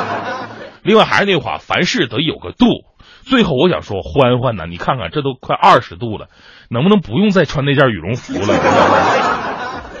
[0.82, 2.86] 另外，还是那话，凡事得有个度。
[3.26, 6.28] 最后，我想说，欢欢呐，你看看，这都快二十度了，
[6.70, 8.58] 能不能不用再穿那件羽绒服了？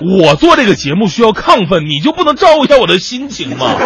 [0.00, 3.76] 我做这个节目需要亢奋，你就不能照顾一下我的心情吗？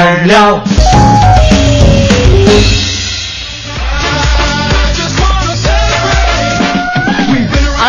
[0.00, 0.06] 好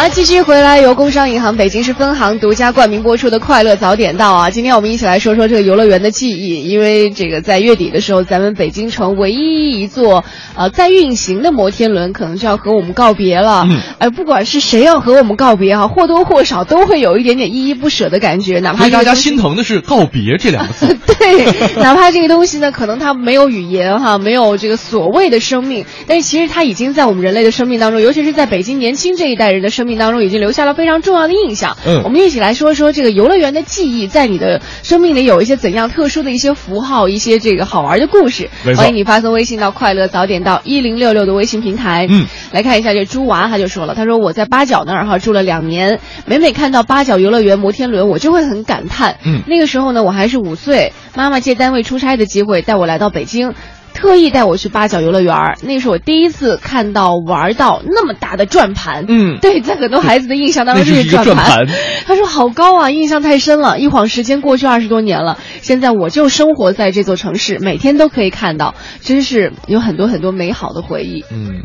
[0.02, 4.50] 了，继续回来，由工商银行北京市分行独家冠名播出的《快乐早点到》啊！
[4.50, 10.26] 今天我们一起来说说这个游乐园的记忆，因为这个在月底的时候，咱们北京城唯一一座
[10.56, 13.66] 呃在运行的摩天轮可能就要和我们告别了。
[13.70, 20.98] 嗯，哎，不管是谁要和我们告别啊，或多或少都会有一点点依依不舍的感觉，哪怕大家心疼的是“告别”这两个字。
[21.20, 21.46] 对，
[21.82, 31.78] 哪怕这个东西呢，可能它没有语言哈，没有这个所谓的生命，但是其实它已经在我们人类的生命当中，尤其是在北京年轻这一代人的生命当中，已经留下了非常重要的印象。
[31.86, 42.08] 嗯我们一起来说说这个游乐园的记忆，在你的生命里有一些怎样特殊的一些符号，一些这个好玩的故事欢迎你发送微信到“快乐早点到一零六六”的微信平台。
[42.10, 49.18] 嗯，来看一下这猪娃他就说了，他说我在八角那儿哈住了两年，每每看到八角游乐园摩天轮，我就会很感叹。
[49.24, 53.54] 嗯那个时候呢，我还是五岁，妈妈借单位出差的机会带我来到北京。
[53.94, 59.06] 特意带我去八角游乐园儿，那是我第一次看到玩到那么大的转盘。
[59.08, 61.68] 嗯对，在很多孩子的印象当中，那就是转转盘
[62.06, 63.80] 他说好高啊，印象太深了。
[63.80, 71.24] 一晃时间过去二十多年了，现在我就生活在这座城市，每天都可以看到，真是有很多很多美好的回忆。
[71.32, 71.64] 嗯，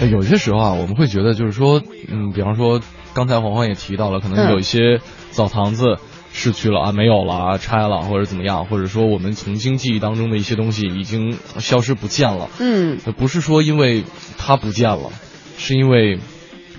[0.00, 2.80] 呃有些时候啊，我们会觉得就是说，嗯，比方说
[3.14, 5.00] 刚才黄黄也提到了，可能嗯有一些
[5.30, 5.98] 澡堂子
[6.32, 12.48] 市区了啊，没有了啊，拆了，或者怎么样，或者说我们曾经记忆当中的一些东西已经消失不见了。
[12.58, 14.04] 嗯，呃不是说因为
[14.38, 15.10] 它不见了，
[15.58, 16.18] 是因为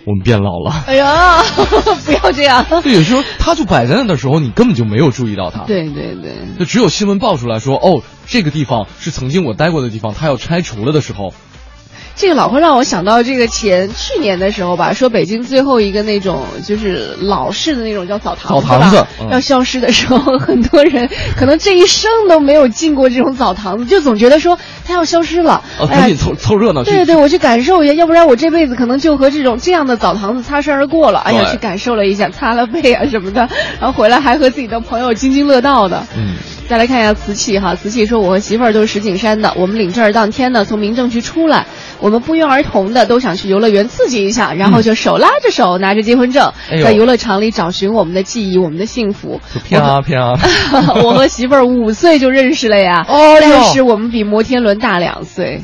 [0.05, 0.83] 我们变老了。
[0.87, 1.41] 哎呀，
[2.05, 2.65] 不要这样。
[2.81, 5.63] 对，有时候它就摆在那的时候，你根本就没有注意到它。
[5.65, 11.33] 对对对，就只有新闻爆出来说，哦，这个地方是曾经我待过的地方，它要拆除了的时候，
[12.15, 26.91] 这个老会让我想到这个前去年的时候吧，说北京最后一个那种就是老式的那种叫澡堂子吧澡堂子嗯要消失的时候，很多人可能这一生都没有进过这种澡堂子，就总觉得说它要消失了，哦，哎呀赶紧凑凑热闹去。
[26.91, 31.19] 对对，我去感受一下，要不然我这辈子可能就和这种这样的澡堂子擦身而过了。
[31.19, 33.49] 哎呀，去感受了一下，擦了背啊什么的，
[33.79, 36.05] 然后回来还和自己的朋友津津乐道的。
[36.15, 36.35] 嗯，
[36.69, 41.65] 再来看一下瓷器哈，瓷器说我和媳妇儿都是石景山的，我们领证儿当天呢从民政局出来，
[42.03, 49.39] 我们不约而同的都想去游乐园刺激一下，然后就手拉着手拿着结婚证，哎在游乐场里找寻我们的记忆，我们的幸福。
[49.53, 50.37] 就骗啊骗啊。
[51.01, 55.63] 我和媳妇儿五岁就认识了呀， 哦但是我们比摩天轮大两岁，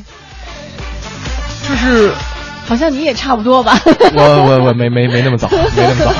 [1.67, 2.09] 就是
[2.65, 3.77] 好像你也差不多吧。
[4.15, 6.13] 我我我没没没那么早，没那么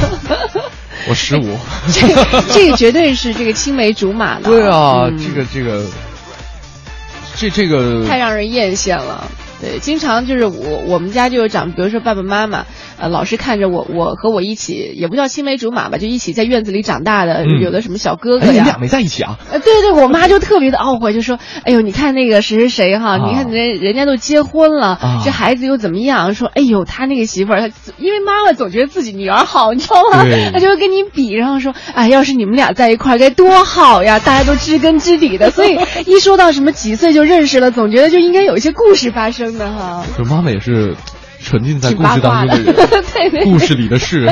[0.53, 0.61] 早，
[1.07, 1.57] 我十五。
[1.93, 2.07] 这
[2.53, 4.49] 这个绝对是这个青梅竹马的。
[4.49, 5.85] 对啊，嗯这个这个，
[7.37, 9.23] 这这个太让人艳羡了。
[9.61, 12.65] 对，经常就是我我们家就有长，比如说爸爸妈妈，
[12.97, 18.77] 呃，老是看着我，我和我一起，也不叫青梅竹马吧，就一起在院子里长大的，嗯有的什么小哥哎，哥呀你们俩。
[18.79, 19.37] 没在一起啊？
[19.51, 26.33] 呃，对对，我妈就特别的懊悔，就说：“哎呦，你看那个谁谁谁哈，啊你看人人家都结婚了，啊这孩子又怎么样？
[26.33, 30.51] 说，哎呦，他那个媳妇儿，他因为妈妈总觉得自己女儿好，你知道吗对？
[30.53, 34.19] 她就会跟你比，然后说，哎，要是你们俩在一块儿该多好呀！
[34.23, 40.03] 大家都知根知底的，所以一说到什么几岁就认识了，总觉得就应该有一些故事发生的哈。
[40.17, 40.95] 就妈妈也是
[41.41, 44.29] 沉浸在挺故事当中的人，对对对故事里的事。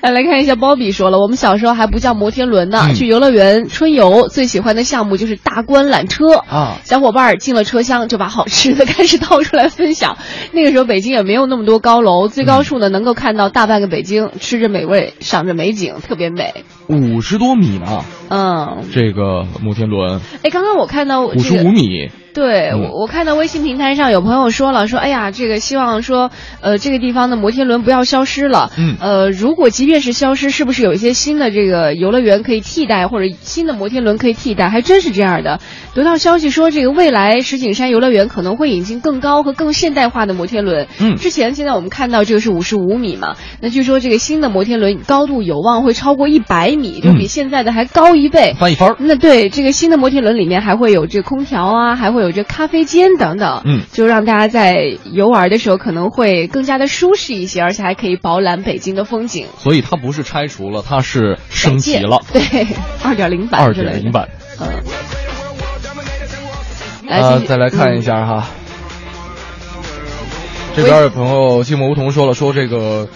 [0.00, 10.16] 来 来看一下，包比说了，我们小时候还不叫摩天轮呢，嗯去游乐园春游，最喜欢的项目就是大观缆车啊小伙伴儿进了车厢就把好吃的开始掏出来分享。
[10.52, 16.64] 那个时候北京也没有那么多高楼，最高处呢能够看到大半个北京，吃着美味，赏着美景，特别美。
[16.86, 28.70] 五十多米呢，嗯，这个摩天轮哎，刚刚我看到五十五米，对，嗯我我看到微信平台上有朋友说了，说哎呀，这个希望说，呃，这个地方的摩天轮不要消失了。
[28.78, 34.68] 嗯呃，如果即便是消失，是不是有一些新的这个游乐园可以替代，或者新的摩天轮可以替代？
[34.68, 35.60] 还真是这样的。
[35.94, 40.86] 得到消息说，这个未来石景山游乐园可能会引进更高和更现代化的摩天轮。
[41.00, 48.54] 嗯之前现在我们看到这个是五十五米嘛，那据说这个新的摩天轮高度有望会超过一百米，就比嗯现在的还高一倍。
[48.58, 48.94] 翻一番。
[48.98, 59.46] 那对这个新的摩天轮里面还会有这空调啊，还会有着咖啡间等等，嗯就让大家在游玩的时候可能会更加的舒适一些，而且还可以饱览北京的风景。
[59.58, 62.66] 所以它不是拆除了，它是升级了， 对，
[63.02, 64.28] 二点零版二点零版。
[64.60, 64.68] 嗯。
[67.08, 68.02] 来，呃，再来看一。
[68.02, 68.46] 下哈，
[70.76, 73.08] 这边有朋友寂寞梧桐说了，说这个，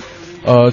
[0.44, 0.72] 呃，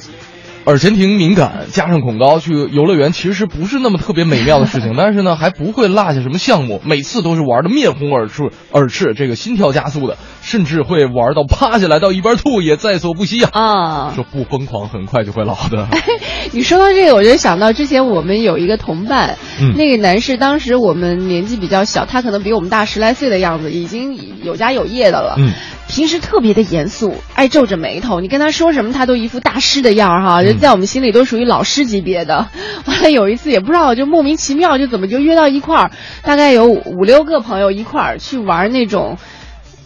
[0.66, 13.49] 耳前庭敏感，加上恐高，去游乐园其实不是那么特别美妙的事情，但是呢，还不会落下什么项目，每次都是玩的面红耳赤，耳赤，这个心跳加速的，甚至会玩到趴下来到一边吐也在所不惜啊。
[13.53, 15.88] 啊，说不疯狂，很快就会老的。
[16.51, 25.36] 你说到这个，我就想到之前我们有一个同伴，嗯那个男士当时我们年纪比较小，他可能比我们大十来岁的样子，已经有家有业的了。
[25.38, 25.51] 嗯，
[25.92, 32.48] 平时特别的严肃，爱皱着眉头，你跟他说什么，他都一副大师的样儿哈，嗯就在我们心里都属于老师级别的。
[32.88, 35.92] 完了有一次也不知道，就莫名其妙就怎么就约到一块儿，
[36.24, 39.18] 大概有五六个朋友一块儿去玩那种。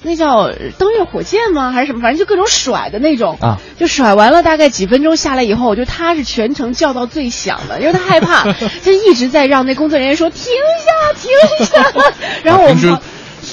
[0.07, 1.71] 那叫登月火箭吗？
[1.71, 2.01] 还是什么？
[2.01, 3.57] 反正就各种甩的那种啊！
[3.79, 8.43] 就甩完了，大概几分钟下来以后，就他是全程叫到最响的，因为他害怕，
[8.83, 10.43] 就一直在让那工作人员说停
[10.85, 11.91] 下，停一下。
[12.43, 12.99] 然后我们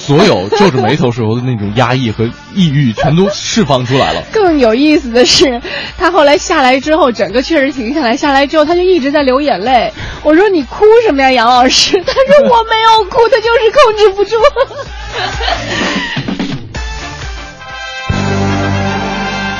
[0.05, 4.21] 所有皱着眉头时候的那种压抑和抑郁全都释放出来了。
[4.33, 5.61] 更有意思的是，
[5.97, 9.93] 他后来下来之后，整个确实停下来，下来之后他就一直在流眼泪。
[10.23, 12.03] 我说你哭什么呀，杨老师？
[12.05, 14.35] 他说我没有哭，他就是控制不住。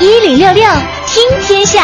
[0.04, 0.62] 一零六六
[1.06, 1.82] 听天下，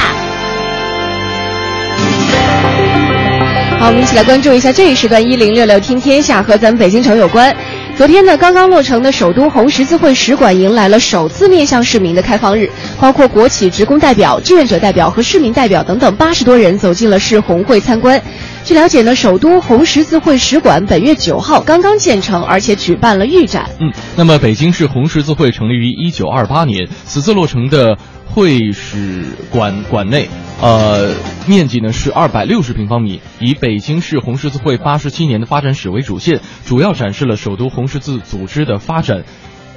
[3.80, 7.56] 好，我们一起来关注一下这一时段一零六六听天下和咱们北京城有关。
[7.96, 12.70] 昨天呢，刚刚落成的首都红十字会使馆迎来了首次面向市民的开放日，
[13.00, 18.20] 包括国企职工代表、志愿者代表和市民代表等等八十多人走进了市红会参观。
[18.66, 23.70] 据了解呢，首都红十字会使馆本月九号刚刚建成，而且举办了预展。
[23.80, 27.96] 嗯，那么北京市红十字会成立于一九二八年，此次落成的
[28.34, 30.28] 会使馆馆内，
[30.62, 31.14] 呃，
[31.46, 39.24] 面积呢是二百六十平方米，以北京市红十字会八十七年的发展史为主线，主要展示了首都红十字组织的发展。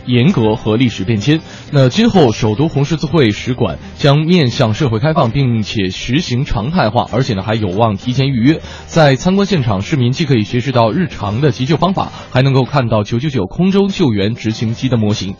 [0.05, 1.39] 严格和历史变迁。
[1.71, 8.59] 那今后首都红十字会使馆将面向社会开放，并且实行常态化，而且呢还有望提前预约。
[8.85, 15.35] 在参观现场，市民既可以学习到日常的急救方法，还能够看到999空中救援执行机的模型。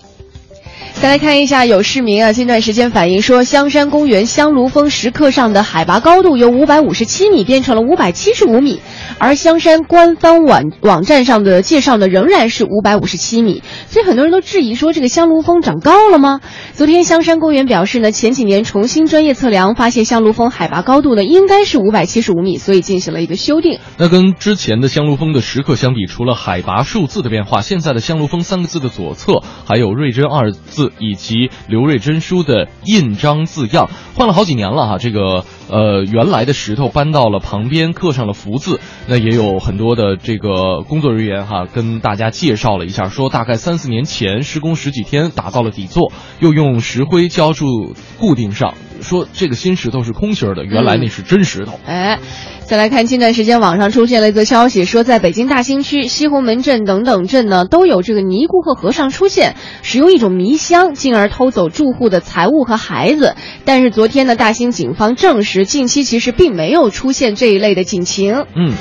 [0.94, 8.80] 再来看一下，有市民啊，近段时间反映说，香山公园香炉峰石刻上的海拔高度由五百五十七米变成了五百七十五米，
[9.18, 16.40] 而香山官方网网站上的介绍呢，仍然是五百五十七米，所以很多人都质疑说，这个香炉峰长高了吗？
[16.74, 23.80] 昨天香山公园表示呢，前几年重新专业测量，发现香炉峰海拔高度呢应该是五百七十五米，所以进行了一个修订。
[23.98, 34.98] 那跟之前的香炉峰的石刻相比，除了海拔数字的变化，现在的香炉峰三个字的左侧还有“瑞珍”二字以及刘瑞珍书的印章字样，换了好几年了哈。
[34.98, 38.80] 这个呃原来的石头搬到了旁边，刻上了福字。
[39.08, 51.80] 那也有很多的这个工作人员哈，跟大家介绍了一下，说大概三四年前施工十几天打造了底座，又用石灰浇筑固定上，说这个新石头是空心儿的，原来那是真石头。
[51.86, 52.20] 哎，
[52.62, 63.36] 再来看近段时间网上出现了一则消息，说在北京大兴区、西红门镇等等镇呢，都有这个尼姑和和尚出现，使用一种迷香，进而偷走住户的财物和孩子。
[63.66, 68.46] 但是昨天呢，大兴警方证实，近期其实并没有出现这一类的警情。
[68.56, 68.74] 嗯。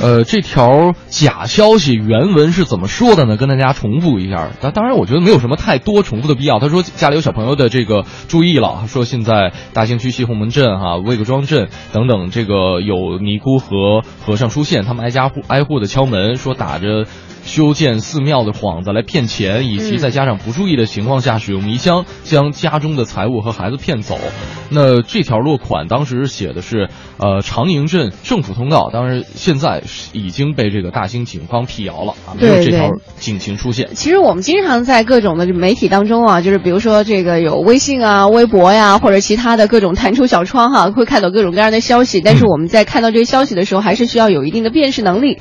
[0.00, 3.36] 呃，这条假消息原文是怎么说的呢？
[3.36, 4.50] 跟大家重复一下。
[4.60, 6.60] 当当然，我觉得没有什么太多重复的必要。
[6.60, 17.06] 他说家里有小朋友的这个注意了，说现在大兴区西红门镇、哈魏各庄镇等等，这个有尼姑和和尚出现，他们挨家户挨户的敲门，说打着。
[17.48, 24.18] 修建寺庙的幌子来骗钱，以及在家长不注意的情况下使用迷香将家中的财物和孩子骗走。
[24.70, 29.82] 那这条落款当时写的是呃长营镇政府通告，当然现在
[30.12, 33.94] 已经被这个大兴警方辟谣了啊，没有这条警情出现。
[33.94, 42.20] 其实我们经常在各种的媒体当中啊，就是比如说这个有微信啊、微博呀，或者其他的各种弹出小窗哈，会看到各种各样的消息。
[42.20, 45.38] 但是我们在看到这些消息的时候，还是需要有一定的辨识能力。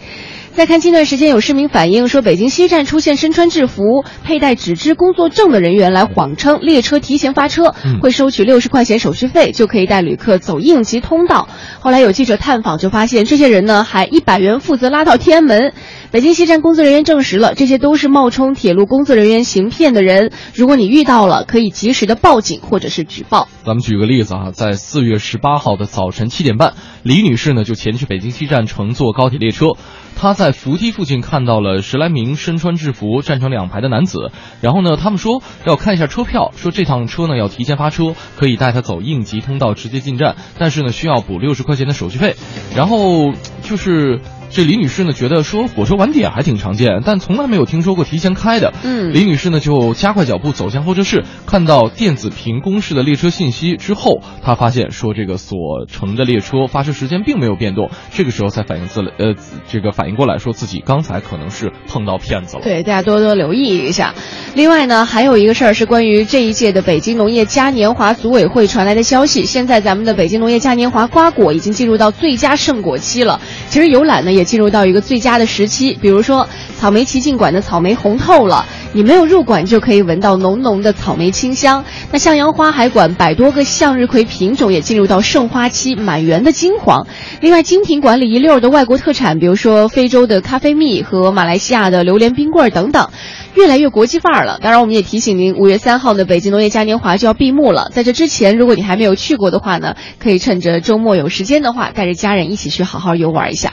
[0.58, 11.48] 再看近段时间有市民反映说，北京西站出现身穿制服、佩戴纸质工作证的人员来谎称列车提前发车，会收取六十块钱手续费，就可以带旅客走应急通道。
[11.80, 15.74] 后来有记者探访就发现，这些人呢还一百元负责拉到天安门。
[16.10, 20.32] 北京西站工作人员证实了，这些都是冒充铁路工作人员行骗的人。
[20.54, 23.50] 如果你遇到了，可以及时的报警或者是举报。
[23.66, 29.68] 咱们举个例子啊，在四月十八号的早晨七点半，李女士呢就前去北京西站乘坐高铁列车。
[30.16, 34.32] 她在扶梯附近看到了十来名身穿制服站成两排的男子，
[34.62, 42.36] 然后呢，他们说要看一下车票，说这趟车呢要提前发车，可以带她走应急通道直接进站，但是呢需要补六十块钱的手续费。
[42.76, 48.74] 然后就是这李女士呢觉得说火车晚点还挺常见，但从来没有听说过提前开的。
[48.84, 59.36] 嗯李女士呢就加快脚步走向候车室，看到电子屏公示的列车信息之后，她发现说这个所乘的列车发车时间并没有变动，这个时候才反应自来呃
[59.70, 62.64] 这个反应过来说自己刚才可能是碰到骗子了。
[62.64, 64.16] 对，大家多多留意一下。
[64.56, 69.46] 另外呢，还有一个事儿是关于这一届的北京农业嘉年华组委会传来的消息。
[69.46, 73.40] 现在咱们的北京农业嘉年华瓜果已经进入到最佳盛果期了。
[73.78, 76.50] 其实游览呢也进入到一个最佳的时期，比如说
[76.80, 81.86] 草莓奇境馆的草莓红透了，你没有入馆就可以闻到浓浓的草莓清香。
[82.12, 87.06] 那向阳花海馆百多个向日葵品种也进入到盛花期，满园的金黄。
[87.40, 93.10] 另外精品馆里一溜的外国特产，比如说非洲的咖啡蜜和马来西亚的榴莲冰棍等等。
[93.54, 94.60] 越来越国际范儿了。
[94.62, 97.90] 当然，我们也提醒您，五月三号的北京农业嘉年华就要闭幕了。
[97.92, 103.67] 在这之前，如果你还没有去过的话呢，可以趁着周末有时间的话，带着家人一起去好好游玩一下。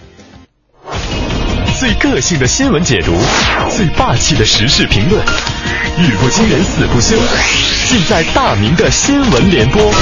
[1.84, 3.12] 最个性的新闻解读，
[3.68, 5.22] 最霸气的时事评论，
[5.98, 7.14] 语不惊人死不休，
[7.86, 9.92] 尽在大明的新闻联播。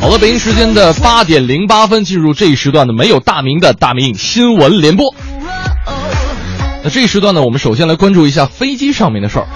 [0.00, 5.12] 好了，北京时间的八点零八分，进入这一时段的没有大明的大明新闻联播。
[6.82, 9.46] 那这一时段呢，我们首先来关注一下飞机上面的事儿。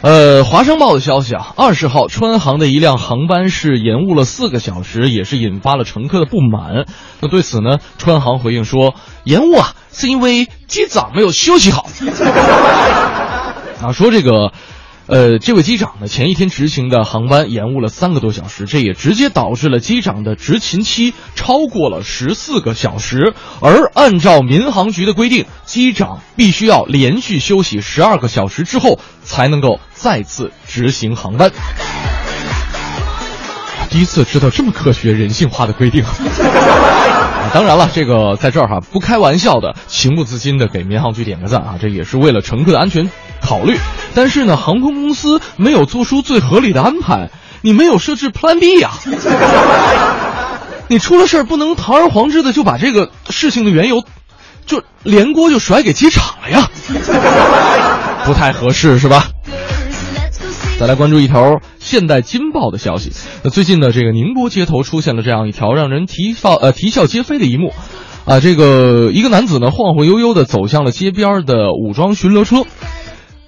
[0.00, 6.86] 呃，华商报的消息啊，二十号川航的一辆航班是延误了四个小时，也是引发了乘客的不满。
[7.20, 8.94] 那对此呢，川航回应说，
[9.24, 11.86] 延误啊是因为机长没有休息好。
[13.82, 14.52] 啊，说这个。
[15.12, 23.34] 呃，这位机长呢，前一天执行的航班延误了三个多小时，这也直接导致了机长的执勤期超过了十四个小时。
[23.60, 31.50] 而按照民航局的规定，机长必须要连续休息十二个小时之后，才能够再次执行航班。
[33.90, 36.02] 第一次知道这么科学人性化的规定。
[37.52, 43.10] 当然了，这个在这儿哈不开玩笑的，情不自禁的给民航局点个赞啊，这也是为了乘客的安全
[43.42, 43.76] 考虑。
[44.14, 47.30] 但是呢，航空公司没有做出最合理的安排，
[47.62, 48.90] 你没有设置 Plan B 呀、
[50.88, 54.04] 你出了事儿不能堂而皇之的就把这个事情的缘由，
[54.66, 56.68] 就连锅就甩给机场了呀，
[58.24, 59.26] 不太合适是吧？
[60.78, 61.42] 再来关注一条
[61.78, 63.12] 《现代金报》的消息。
[63.44, 67.72] 那最近呢，这个宁波街头出现了这样一条让人啼笑呃啼笑皆非的一幕，
[68.24, 72.64] 啊，这个一个男子呢晃晃悠悠的走向了街边的武装巡逻车，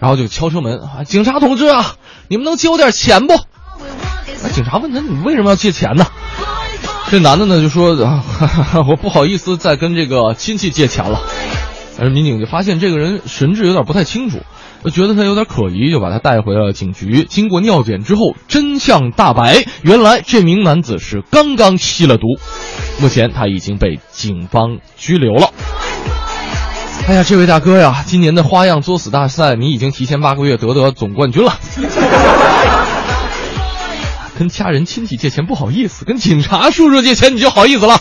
[0.04, 1.94] 然后就敲车门啊，警察同志啊，
[2.28, 3.32] 你们能借我点钱不？
[3.32, 6.04] 啊，警察问他你为什么要借钱呢？
[7.08, 8.22] 这男的呢就说啊，
[8.86, 11.22] 我不好意思再跟这个亲戚借钱了。
[11.98, 14.40] 而民警就发现这个人神志有点不太清楚，
[14.90, 17.24] 觉得他有点可疑，就把他带回了警局。
[17.24, 22.26] 经过尿检之后，真相大白，原来这名男子是刚刚吸了毒，
[23.00, 25.48] 目前他已经被警方拘留了。
[27.06, 31.52] 哎呀，这位大哥呀，今年的花样作死大赛你已经提前八个月得得总冠军了。
[34.38, 38.00] 跟家人亲戚借钱不好意思，跟警察叔叔借钱你就好意思了。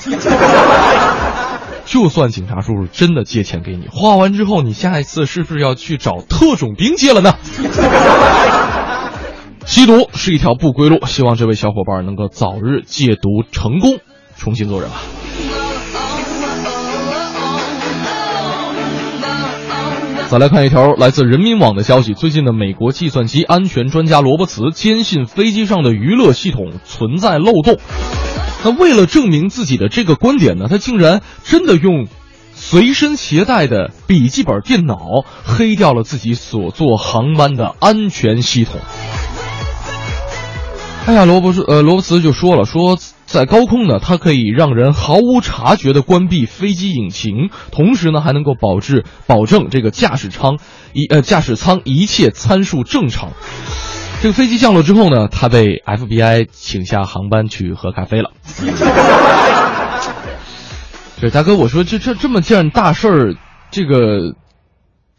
[1.85, 7.35] 就算警察叔叔真的借钱给你，花完之后，你下一次是不是要去找特种兵借了呢？
[9.65, 13.97] 吸毒是一条不归路，希望这位小伙伴能够早日戒毒成功，
[14.37, 14.95] 重新做人吧。
[20.34, 27.77] 再来看一条来自人民网的消息，最近的美国计算机安全专家罗伯茨坚信飞机上的娱乐系统存在漏洞。
[28.63, 32.07] 那为了证明自己的这个观点呢，他竟然真的用
[32.55, 34.97] 随身携带的笔记本电脑
[35.43, 38.81] 黑掉了自己所坐航班的安全系统。
[41.05, 42.97] 哎呀，罗伯斯呃罗伯茨就说了，说
[43.34, 50.59] 在高空呢，它可以让人毫无察觉的关闭飞机引擎，同时呢还能够保质保证这个驾驶舱
[50.93, 53.31] 一呃驾驶舱一切参数正常。
[54.21, 58.29] 这个飞机降落之后呢，他被 FBI 请下航班去喝咖啡了。
[61.19, 63.36] 对大哥，我说这这这么件大事儿，
[63.71, 64.36] 这个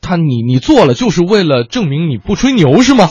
[0.01, 3.11] 他你你做了就是为了证明你不吹牛是吗？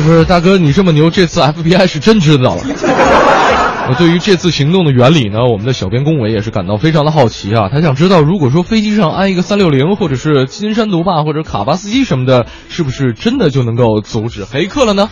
[0.00, 2.62] 不是大哥，你这么牛，这次 FBI 是真知道了。
[3.88, 7.68] 我对于这次行动的原理呢，我们的小编龚伟也是感到非常的好奇啊。
[7.68, 15.10] 他想知道，如果说飞机上安一个三六零，或者是金山毒霸，或者卡巴斯基什么的，是不是真的就能够阻止黑客了呢？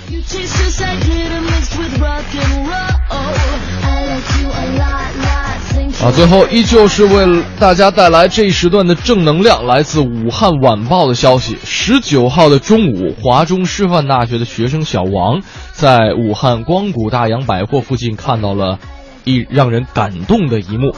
[6.03, 11.59] 啊，最后依旧是为大家带来这一时段的正能量，来自武汉晚报的消息。
[11.63, 15.43] 十九号的中午，华中师范大学的学生小王
[15.73, 18.79] 在武汉光谷大洋百货附近看到了
[19.25, 20.95] 一让人感动的一幕。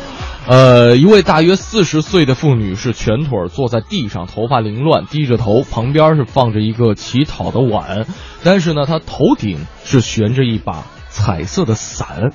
[0.47, 8.07] 呃，一位大约四十岁的妇女是蜷腿坐在地上，头发凌乱，低着头，旁边是放着一个乞讨的碗，
[8.45, 12.31] 但是呢，她头顶是悬着一把彩色的伞。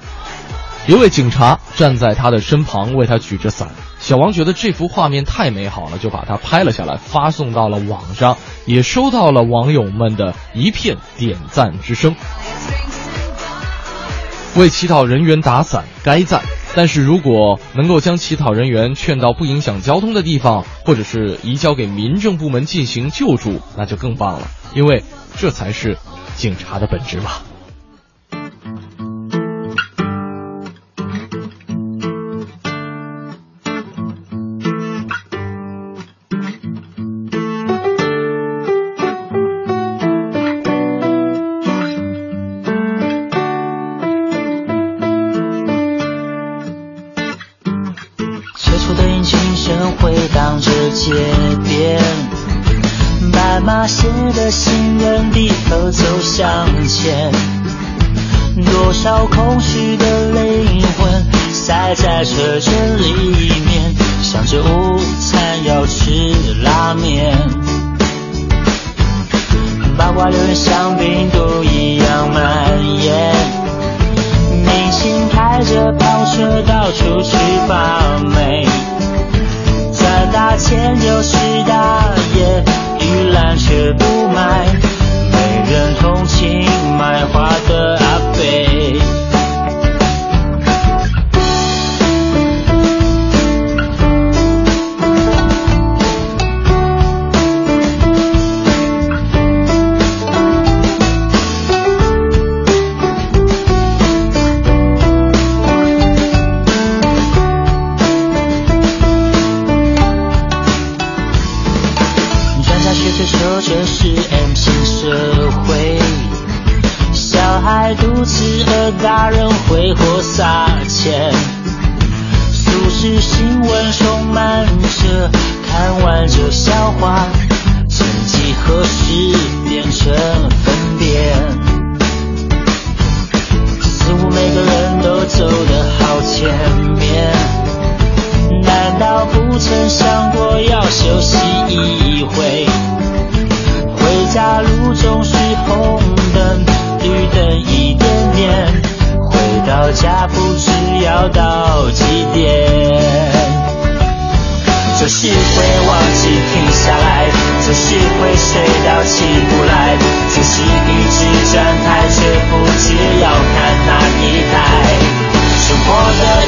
[0.88, 3.71] 一位警察站在他的身旁，为他举着伞。
[3.99, 12.15] 小王觉得这幅画面太美好了，就把它拍了下来，发送到了网上，也收到了网友们的一片点赞之声。
[14.55, 16.41] 为乞讨人员打伞，该赞。
[16.73, 25.03] 但是如果能够将乞讨人员劝到不影响交通的地方，或者是移交给民政部门进行救助，那就更棒了，因为
[25.35, 25.97] 这才是
[26.38, 27.41] 警察的本质吧。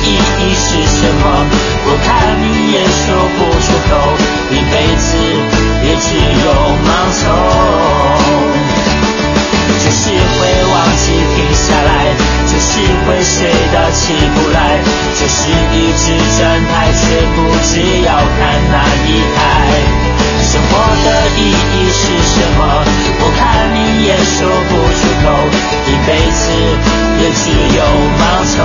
[0.03, 1.23] 意义是什么？
[1.85, 2.07] 我看
[2.41, 3.91] 你也说不出口，
[4.51, 5.07] 一辈子
[5.83, 6.07] 也只
[6.45, 6.47] 有
[6.85, 6.87] 盲
[7.19, 7.21] 从。
[9.81, 10.39] 就是会
[10.71, 11.03] 忘记
[11.35, 11.89] 停下来，
[12.45, 12.69] 就是
[13.05, 14.57] 会睡到起不来，
[15.19, 15.37] 就是
[15.73, 16.03] 一直
[16.37, 17.01] 站台却
[17.35, 17.71] 不知
[18.05, 18.39] 要看
[18.71, 18.75] 哪
[19.07, 19.37] 一台。
[20.41, 20.71] 生活
[21.05, 21.53] 的意义
[21.91, 22.59] 是什么？
[23.21, 23.39] 我看
[23.73, 24.37] 你也说
[24.69, 25.25] 不出口，
[25.87, 26.41] 一辈子
[27.21, 27.41] 也只
[27.77, 27.79] 有
[28.17, 28.21] 盲
[28.55, 28.57] 从。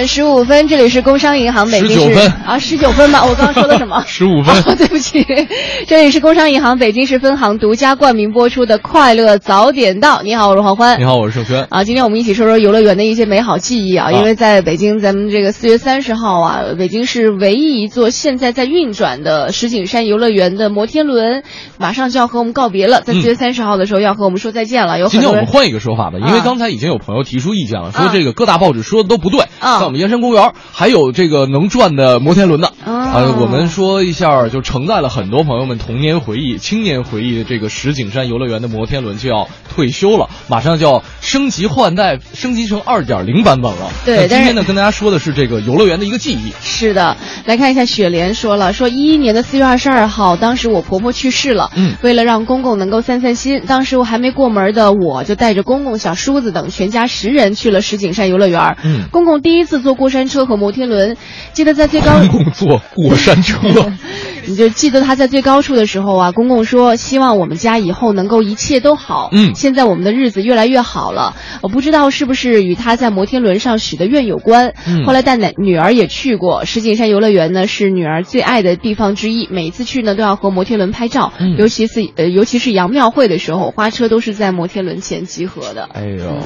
[0.00, 3.22] 点十五分，这里是工商银行北京市分啊，十九分吧？
[3.22, 4.02] 我刚刚说的什么？
[4.08, 5.26] 十五分 哦对不起，
[5.86, 10.20] 这里是工商银行北京市分行独家冠名播出的《快乐早点到》。
[10.22, 10.98] 你好，我是黄欢。
[10.98, 11.66] 你好，我是盛轩。
[11.68, 21.42] 啊，今天我们一起说说游乐园的一些美好记忆啊，啊因为在北京，咱们这个四月三十号啊，北京市唯一一座现在在运转的石景山游乐园的摩天轮，
[21.80, 24.98] 马上就要和我们告别了，在四月三十号的时候要和我们说再见了。
[24.98, 32.68] 有嗯今天我们换一个说法吧，因为啊刚才已经有朋友提出意见了，说啊这个各大报纸说的都不对，啊在我们燕山公园还有这个能转的摩天轮呢。
[32.84, 43.90] 哦呃，我们说一下，就承载了很多朋友们童年回忆、青年回忆的这个石景山游乐园的摩天轮就要退休了，马上就要升级换代，升级成二点零版本了。
[44.04, 46.52] 对今天呢，跟大家说的是这个游乐园的一个记忆。
[46.60, 47.16] 是的，
[47.46, 58.76] 来看一下雪莲说了，说一一年的四月二十二号，当时我婆婆去世了，嗯为了让公公能够散散心，当时我还没过门的我就带着公公、小叔子等全家十人去了石景山游乐园。
[58.84, 61.16] 嗯公公第一次坐过山车和摩天轮，
[61.52, 63.58] 记得在最高公公坐过山车，
[64.46, 69.30] 你就记得他在最高处的时候啊，公公说希望我们家以后能够一切都好。
[69.32, 74.74] 嗯现在我们的日子越来越好了，我不知道是不是与他在摩天轮上许的愿有关。
[74.86, 79.48] 嗯后来带奶女儿也去过石景山游乐园呢，是女儿最爱的地方之一。
[79.50, 85.88] 每一次去呢，都要和摩天轮拍照，嗯尤其是呃，尤其是杨庙会的时候，花车都是在摩天轮前集合的。
[85.92, 86.38] 哎呦，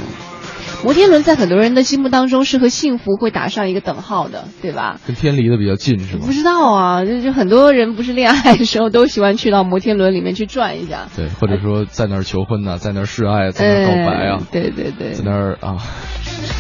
[0.85, 5.01] 摩天轮在很多人的心目当中是和幸福会打上一个等号的，对吧？
[5.07, 6.33] 跟天离得比较近是吗不？
[6.33, 15.25] 知道啊，就就很多人不是恋爱的时候都喜欢去到摩天轮里面去转一下，对，或者说在那儿求婚呐、在那儿示爱，在那儿告白啊哎，对对对在。
[15.25, 15.77] 那儿啊，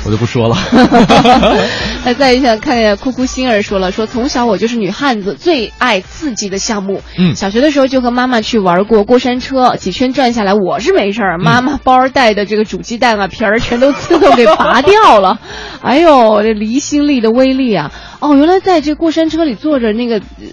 [0.07, 0.57] 我就不说了。
[2.07, 7.03] 那再一下看一下哭哭星儿说了，说从小我就是女汉子，最爱刺激的项目。
[7.19, 15.39] 嗯小学的时候就和妈妈去玩过过山车，几圈转下来我是没事儿，妈妈包儿带的这个煮鸡蛋啊皮儿全都自动给拔掉了。
[15.83, 17.93] 哎呦，这离心力的威力啊！
[18.21, 20.47] 哦，原来在这过山车里坐着那个呃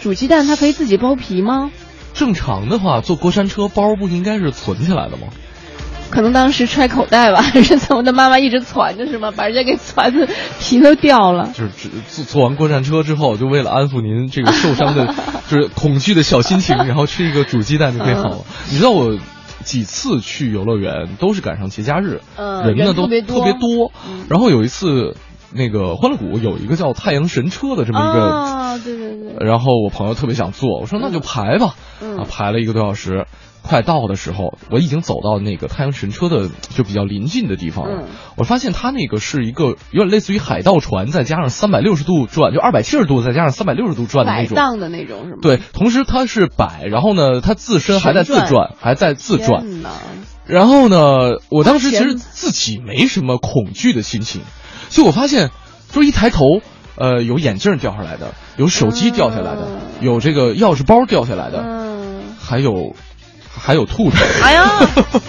[0.00, 1.70] 煮鸡蛋，它可以自己剥皮吗？
[2.14, 5.28] 正常的话，坐过山车包不应该是存起来的吗？
[6.10, 8.12] 可能当时揣口袋吧，还是怎么的？
[8.12, 9.30] 妈妈一直攒着是吗？
[9.36, 10.26] 把人家给攒的
[10.58, 11.50] 皮都掉了。
[11.54, 15.14] 就是只坐坐完过山车之后，就为了安抚您这个受伤的，
[15.48, 18.38] 就是恐惧的小心情， 然后吃一个煮鸡蛋就可以好了。
[18.70, 19.18] 你知道我
[19.64, 23.44] 几次去游乐园都是赶上节假日，嗯人呢都特别多。
[23.44, 23.92] 别多。
[24.08, 24.26] 嗯。
[24.28, 25.16] 然后有一次，
[25.52, 28.20] 那个欢乐谷有一个叫太阳神车的这么一个。
[28.20, 32.18] 啊，对对对，然后我朋友特别想坐，我说那就排吧，嗯。
[32.18, 33.26] 啊，排了一个多小时，
[33.62, 38.02] 快到的时候，我已经走到那个太阳神车的就比较临近的地方了。
[38.02, 44.56] 嗯我发现它那个是一个有点类似于海盗船，再加上三百六十度转，就二百七十度再加上三百六十度转的那种。
[44.56, 45.36] 摆荡的那种是吗？
[45.42, 49.66] 对，同时它是摆，然后呢，它自身还在自转转，还在自转。
[50.46, 50.96] 然后呢，
[51.50, 54.40] 我当时其实自己没什么恐惧的心情，
[54.88, 55.50] 就我发现，
[55.92, 56.44] 就是一抬头，
[56.96, 62.94] 呃，有眼镜掉下来的，有手机掉下来的，嗯有这个钥匙包掉下来的，嗯，还有
[63.60, 64.16] 还有兔子。
[64.42, 64.68] 哎呀，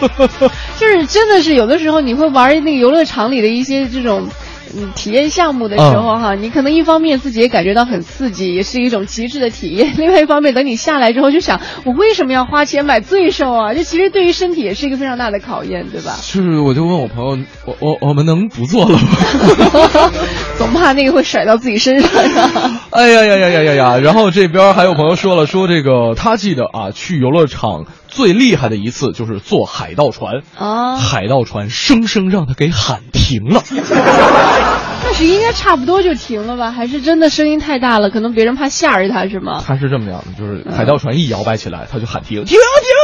[0.79, 4.27] 就是真的是有的时候你会玩那个游乐场里的一些这种。
[4.73, 13.73] 嗯，体验项目的时候哈，你可能一方面自己也感觉到很刺激，也是一种极致的体验；另外一方面，等你下来之后，就想我为什么要花钱买罪受啊？
[13.75, 16.15] 这其实对于身体也是一个非常大的考验，对吧？
[16.21, 19.03] 是，我就问我朋友，我我我们能不做了吗？
[20.61, 22.79] 总怕那个会甩到自己身上呀。
[22.91, 23.97] 哎呀呀呀呀呀呀！
[23.97, 33.63] 然后这边还有朋友说了，说这个他记得啊，去游乐场最厉害的一次就是坐海盗船，啊，海盗船生生让他给喊停了。
[35.03, 36.69] 但是应该差不多就停了吧？
[36.71, 39.63] 还是真的声音太大了，可能别人怕吓着他是吗？
[39.65, 42.59] 他是这么样的，就是嗯海盗船一摇摆起来，他就喊停，停 停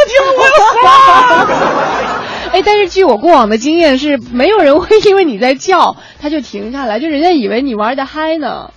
[0.08, 0.51] 停，我要
[1.47, 2.08] 死了！
[2.54, 8.72] 哎，但是据我过往的经验是，没有人会因为你在叫，他就停下来，就人家以为你玩的嗨呢，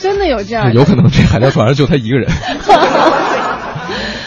[0.00, 0.72] 真的有这样的。
[0.74, 2.30] 有可能这海盗船上就他一个人。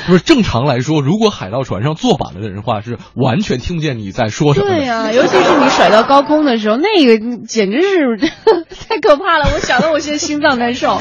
[0.07, 4.65] 不是正常来说，如果海盗船上坐满了的人的话，是完全听不见你在说什么。
[4.65, 8.17] 对呀、尤其是你甩到高空的时候，那个简直是
[8.89, 10.99] 太可怕了，我想到我现在心脏难受。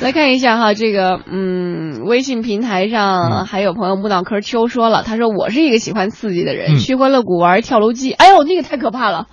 [0.00, 9.26] 来看一下哈，这个嗯，微信平台上还有朋友木脑壳秋说了，他说我是一个喜欢刺激的人，嗯去欢乐谷玩跳楼机，哎呦那个太可怕了。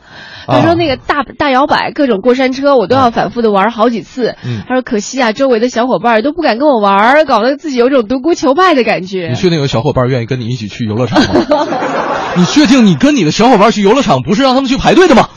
[0.47, 4.35] 他啊说那个大大摇摆，各种过山车，我都要反复的玩好几次。
[4.45, 9.35] 嗯他说可惜啊，周围的小伙伴都不敢跟我玩，搞得自己有种独孤求败的感觉你。
[9.35, 11.67] 确定有小伙伴愿意跟你一起去游乐场吗？
[12.37, 15.27] 你确定你跟你的小伙伴去游乐场不是让他们去排队的吗？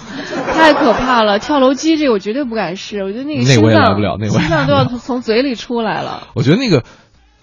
[0.54, 1.38] 太可怕了！
[1.38, 6.28] 跳楼机这个我绝对不敢试，我觉得那个那我也心脏来不了那我也心脏都要从从嘴里出来了。
[6.34, 6.84] 我觉得那个，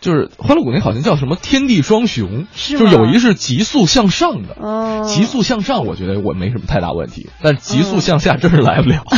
[0.01, 4.55] 就是欢乐谷那好像叫什么天地双雄，是就是有吗一是急速向上的。
[4.59, 9.03] 哦，急速向上，我觉得我没什么太大问题，但急速向下真是来不了。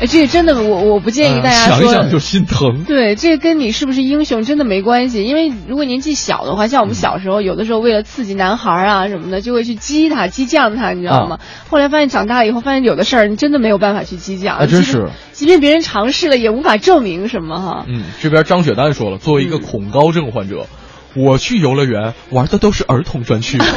[0.00, 1.80] 哎，这个真的，我我不建议大家说。
[1.80, 2.84] 想一想就心疼。
[2.84, 11.40] 对，这个跟你是不是英雄真的没关系，因为如果年纪小的话，像我们小时候，有的时候为了刺激男孩啊什么的，就会去激他、激将他，你知道吗？
[11.68, 15.08] 后来发现长大了以后，发现有的事儿你真的没有办法去激将，啊真是
[15.38, 17.84] 即便别人尝试了，也无法证明什么哈。
[17.86, 20.66] 嗯，这边张雪丹说了，作为一个恐高症患者，
[21.14, 23.56] 我去游乐园玩的都是儿童专区。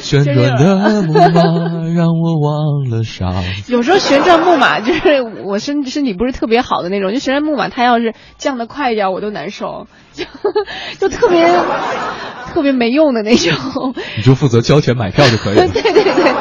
[0.00, 1.42] 旋转的木马
[1.94, 3.42] 让我忘了伤。
[3.66, 10.24] 有时候旋转木马就是我身身体不是特别好的那种，就旋转木马，它要是降的快一点，我都难受，就
[10.98, 11.46] 就特别
[12.52, 13.94] 特别没用的那种。
[14.16, 15.66] 你就负责交钱买票就可以了。
[15.74, 16.32] 对对对，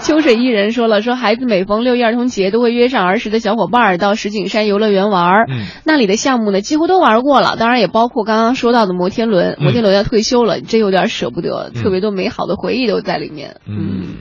[0.00, 5.46] 秋水伊人说了，说孩子每逢六一儿童节都会约上儿时的小伙伴儿到石景山游乐园玩
[5.84, 13.56] 那里的项目呢几乎都玩过了，当然也包括刚刚说到的摩天轮，嗯摩天轮要退休了，真有点舍不得，特别多美好的回忆都在里面。
[13.66, 14.16] 嗯。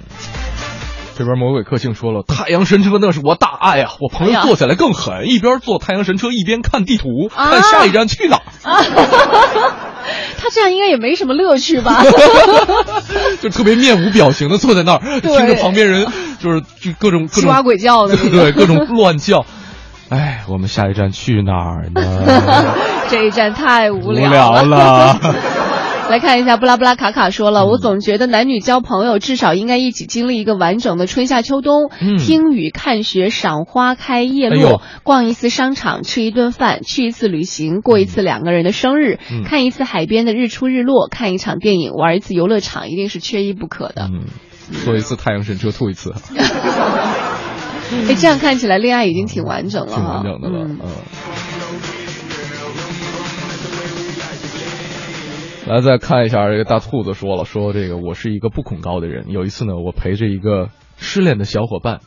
[1.17, 3.91] 这边魔鬼克星说了，太阳神车那是我大爱啊！
[3.99, 8.43] 我朋友坐起来更狠，一边坐太阳神车一边看地图，啊看下一站去哪儿。
[10.37, 12.03] 他这样应该也没什么乐趣吧？
[13.39, 16.07] 就特别面无表情的坐在那儿，听着旁边人
[16.39, 19.45] 就是就各种各种鬼叫的对 对，各种乱叫。
[20.09, 22.75] 哎，我们下一站去哪儿呢？
[23.09, 25.17] 这一站太无聊了。
[26.11, 27.53] 来看一下，布拉布拉卡卡说嗯。
[27.53, 32.17] 了，我总觉得男女交朋友至少应该一起经历一个完整的春夏秋冬，嗯。
[32.17, 39.43] 听雨、看雪、赏花开叶落，哎逛一次商场，吃一顿饭，去一次旅行，过一次两个人的生日，嗯。
[39.45, 44.09] 看一次海边的日出日落，看一场电影，玩一次游乐场，一定是缺一不可的。
[44.11, 44.25] 嗯，
[44.83, 50.65] 坐一次太阳神车吐一次， 哎，这样看起来恋爱已经挺完整了挺，完整的了。
[50.67, 50.79] 嗯。
[50.83, 50.87] 嗯。
[55.67, 59.29] 来，再看一下这个大兔子说了，说这个我是一个不恐高的人。
[59.29, 61.99] 有一次呢，我陪着一个失恋的小伙伴，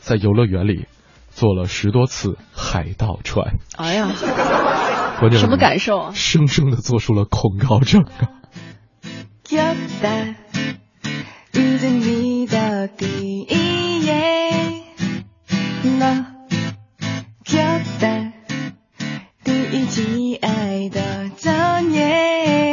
[0.00, 0.86] 在游乐园里
[1.28, 3.58] 坐了十多次海盗船。
[3.76, 4.08] 哎呀，
[5.32, 6.10] 什么感受啊？
[6.14, 8.40] 生生的做出了恐高症啊！
[11.52, 14.82] 遇见你的第一眼，
[15.98, 16.34] 那
[17.44, 17.58] 就
[17.98, 18.32] 在
[19.44, 22.71] 第一爱的正眼。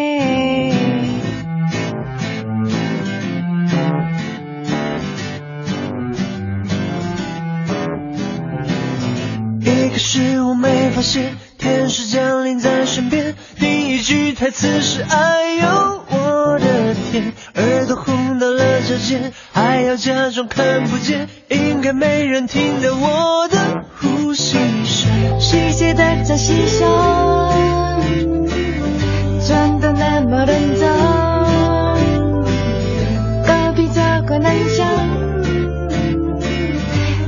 [10.12, 13.36] 是我没发现，天使降临在身边。
[13.60, 23.60] 第一句台词是“哎呦我的天”，耳朵红到了指尖，还要假装看不见，应该没人听到我的
[24.02, 25.40] 呼吸声。
[25.40, 26.90] 细节的在细想，
[29.48, 30.90] 转到那么认真，
[33.46, 34.88] 隔壁这个男生。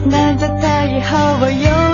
[0.10, 1.91] 难道他以后我有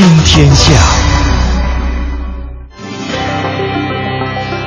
[0.00, 0.72] 听天下，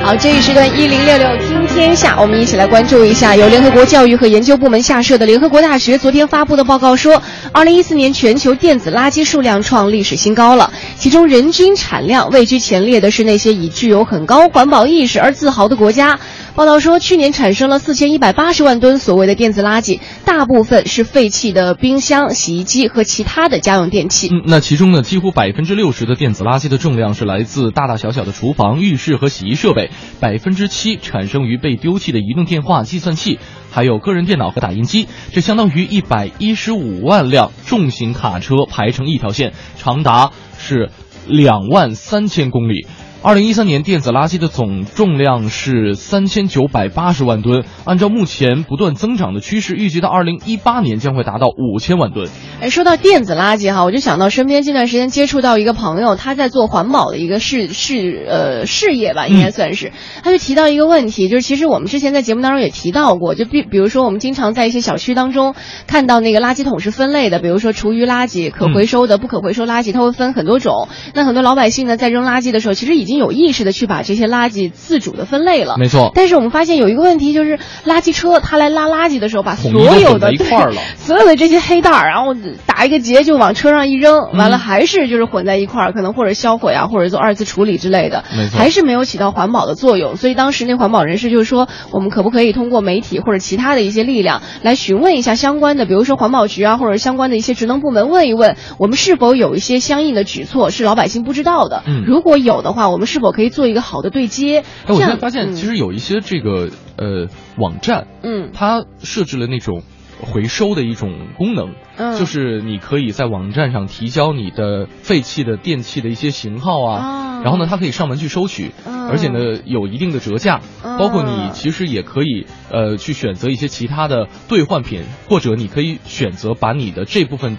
[0.03, 7.19] 好，这一时段一零六六听天下，我们一起来关注一下由联合国教育和研究部门下设的联合国大学昨天发布的报告说，
[7.51, 16.19] 二零一四年全球电子垃圾数量创历史新高了，其中人均产量位居前列的是那些以具有很高环保意识而自豪的国家。
[16.55, 24.29] 报道说，去年产生了四千一百八十万吨所谓的电子垃圾，大部分是废弃的冰箱、洗衣机和其他的家用电器。
[24.31, 29.89] 嗯，那其中呢，几乎百分之六十的电子垃圾的重量是来自大大小小的厨房、浴室和洗衣设备，
[30.19, 33.39] 百分之七产生于被丢弃的移动电话、计算器，
[33.71, 35.07] 还有个人电脑和打印机。
[35.31, 40.29] 这相当于一百一十五万辆重型卡车排成一条线，长达
[40.59, 40.91] 是
[41.25, 42.85] 两万三千公里。
[43.25, 52.27] 二零一三年电子垃圾的总重量是三千九百八十万吨，按照目前不断增长的趋势，预计到二零一八年将会达到五千万吨。
[52.59, 59.93] 哎，说到电子垃圾哈，我就想到身边这段时间接触到一个朋友，他在做环保的一个事事呃事业吧，应该算是。
[60.21, 65.55] 他就提到一个问题，就是其实我们之前在节目当中也提到过，就比比如说我们经常在一些小区当中
[65.87, 70.89] 看到那个垃圾桶是分类的，比如说厨余垃圾、可回收的、不可回收垃圾，它会分很多种。
[71.13, 75.75] 那很多老百姓呢，在扔垃圾的时候，其实已经有意识的去把这些垃圾自主的分类了。
[75.77, 76.11] 没错。
[76.15, 82.35] 但是我们发现有一个问题，就是垃圾车它来拉垃圾的时候，把所有的都混在一块儿所有的这些黑袋儿，然后
[82.65, 90.15] 打一个结就往车上一扔，完了还是就是混在一块儿，可能或者销毁啊，或者做二次处理之类的，没错还是没有起到环保的作用。
[90.15, 101.83] 所以当时那环保人士就是说，我们可不可以通过媒体或者其他的一些力量来询问一下相关的，比如说环保局啊，或者相关的一些职能部门，问一问我们是否有一些相应的举措是老百姓不知道的。
[101.85, 104.63] 嗯如果有的话，我们是否可以做一个好的对接？
[104.85, 107.27] 哎，我现在发现，其实有一些这个呃
[107.57, 108.51] 网站，嗯。
[108.53, 109.83] 它设置了那种
[110.21, 112.17] 回收的一种功能，嗯。
[112.17, 117.41] 就是你可以在网站上提交你的废弃的电器的一些型号啊，哦。
[117.43, 119.09] 然后呢，它可以上门去收取，嗯。
[119.09, 120.97] 而且呢有一定的折价，嗯。
[120.97, 127.57] 包括你其实也可以呃去选择一些其他的兑换品，或者你可以选择把你的这部分。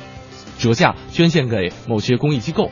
[0.57, 2.71] 折价捐献给某些公益机构，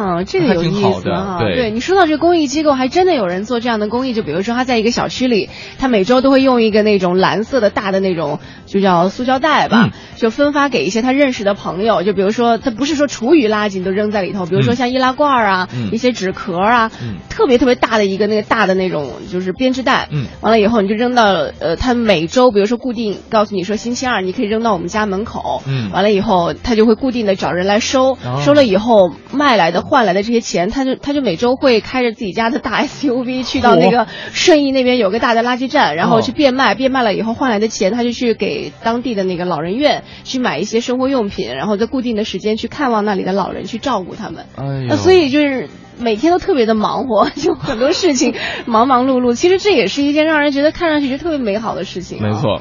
[0.00, 1.38] 啊，这个有意思哈。
[1.40, 4.14] 对你说到这个公益机构，还真的有人做这样的公益。
[4.14, 5.48] 就比如说他在一个小区里，
[5.78, 12.02] 他每周都会用一个那种蓝色的大的那种，就叫塑胶袋吧，嗯就分发给一些他认识的朋友。
[12.02, 21.24] 就比如说，他不是说厨余垃圾你都扔在里头，比如说嗯像易拉罐啊，嗯一些纸壳啊，嗯特别特别大的一个那个大的那种就是编织袋，嗯完了以后你就扔到
[21.58, 44.46] 呃，他每周比如说固定告诉你说星期二你可以扔到我们家门口，嗯完了以后他就会固定的找人来收，哦收了以后卖来的换来的这些钱，他就他就每周会开着自己家的大 SUV 去到那个顺义那边有个大的垃圾站，然后哦去变卖，变卖了以后换来的钱，他就去给当地的那个老人院去买一些生活用品，然后在固定的时间去看望那里的老人，去照顾他们。
[44.56, 45.68] 哎那所以就是
[45.98, 48.34] 每天都特别的忙活，就很多事情
[48.66, 49.34] 忙忙碌碌。
[49.34, 52.32] 其实这也是一件让人觉得看上去就特别美好的事情、啊没。
[52.34, 52.60] 错。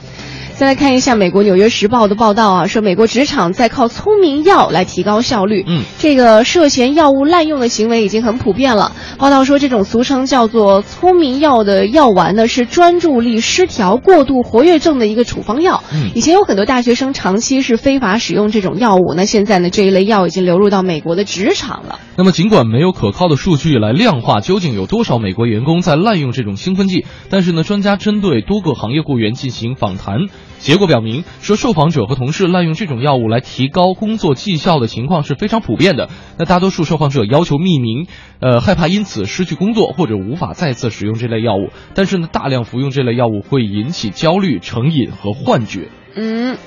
[0.59, 5.63] 再来看一下美国《纽约时报》的报道啊，说美国职场在靠聪明药来提高效率。
[5.65, 8.91] 嗯，这个涉嫌药物滥用的行为已经很普遍了。
[9.17, 15.81] 报道说，这种俗称叫做“聪明药”的药丸呢，是专注力失调过度活跃症的一个处方药。
[15.93, 21.99] 嗯以前有很多大学生长期是非法使用这种药物，那现在呢，这一类药已经流入到美国的职场了。
[22.17, 30.25] 那么，尽管没有可靠的数据来量化究竟有多少美国员工在滥用这种兴奋剂，但是呢，专家针对多个行业雇员进行访谈，
[30.59, 36.09] 结果表明说，受访者和同事滥用这种药物来提高工作绩效的情况是非常普遍的。
[36.37, 38.07] 那大多数受访者要求匿名，
[38.39, 41.69] 呃，害怕因此失去工作或者无法再次使用这类药物。
[41.95, 45.87] 但是呢，大量服用这类药物会引起焦虑、成瘾和幻觉。
[46.15, 46.57] 嗯，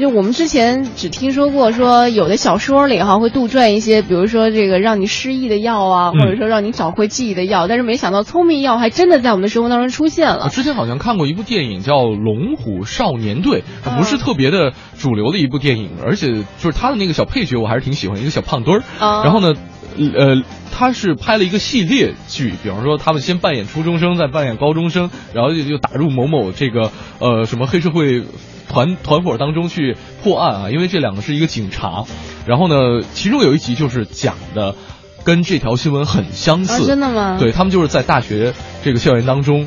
[0.00, 10.44] 就我们之前只听说过说有的小说里哈会杜撰一些，比如说这个让你失忆的药啊，嗯或者说让你找回记忆的药，但是没想到聪明药还真的在我们的生活当中出现了。
[10.44, 18.82] 我之前好像看过一部电影叫《龙虎少年队》，嗯不是特别的主流的一部电影，而且就是他的那个小配角我还是挺喜欢，一个小胖墩儿。
[18.98, 19.54] 啊然后呢，
[19.96, 20.42] 呃，
[20.72, 28.24] 他是拍了一个系列剧，比方说他们先扮演初中生，再扮演高中生，然后就就打入某某这个呃什么黑社会。
[28.68, 32.04] 团团伙当中去破案啊，因为这两个是一个警察，
[32.46, 34.74] 然后呢，其中有一集就是讲的
[35.24, 37.36] 跟这条新闻很相似，啊真的吗？
[37.38, 39.66] 对他们就是在大学这个校园当中，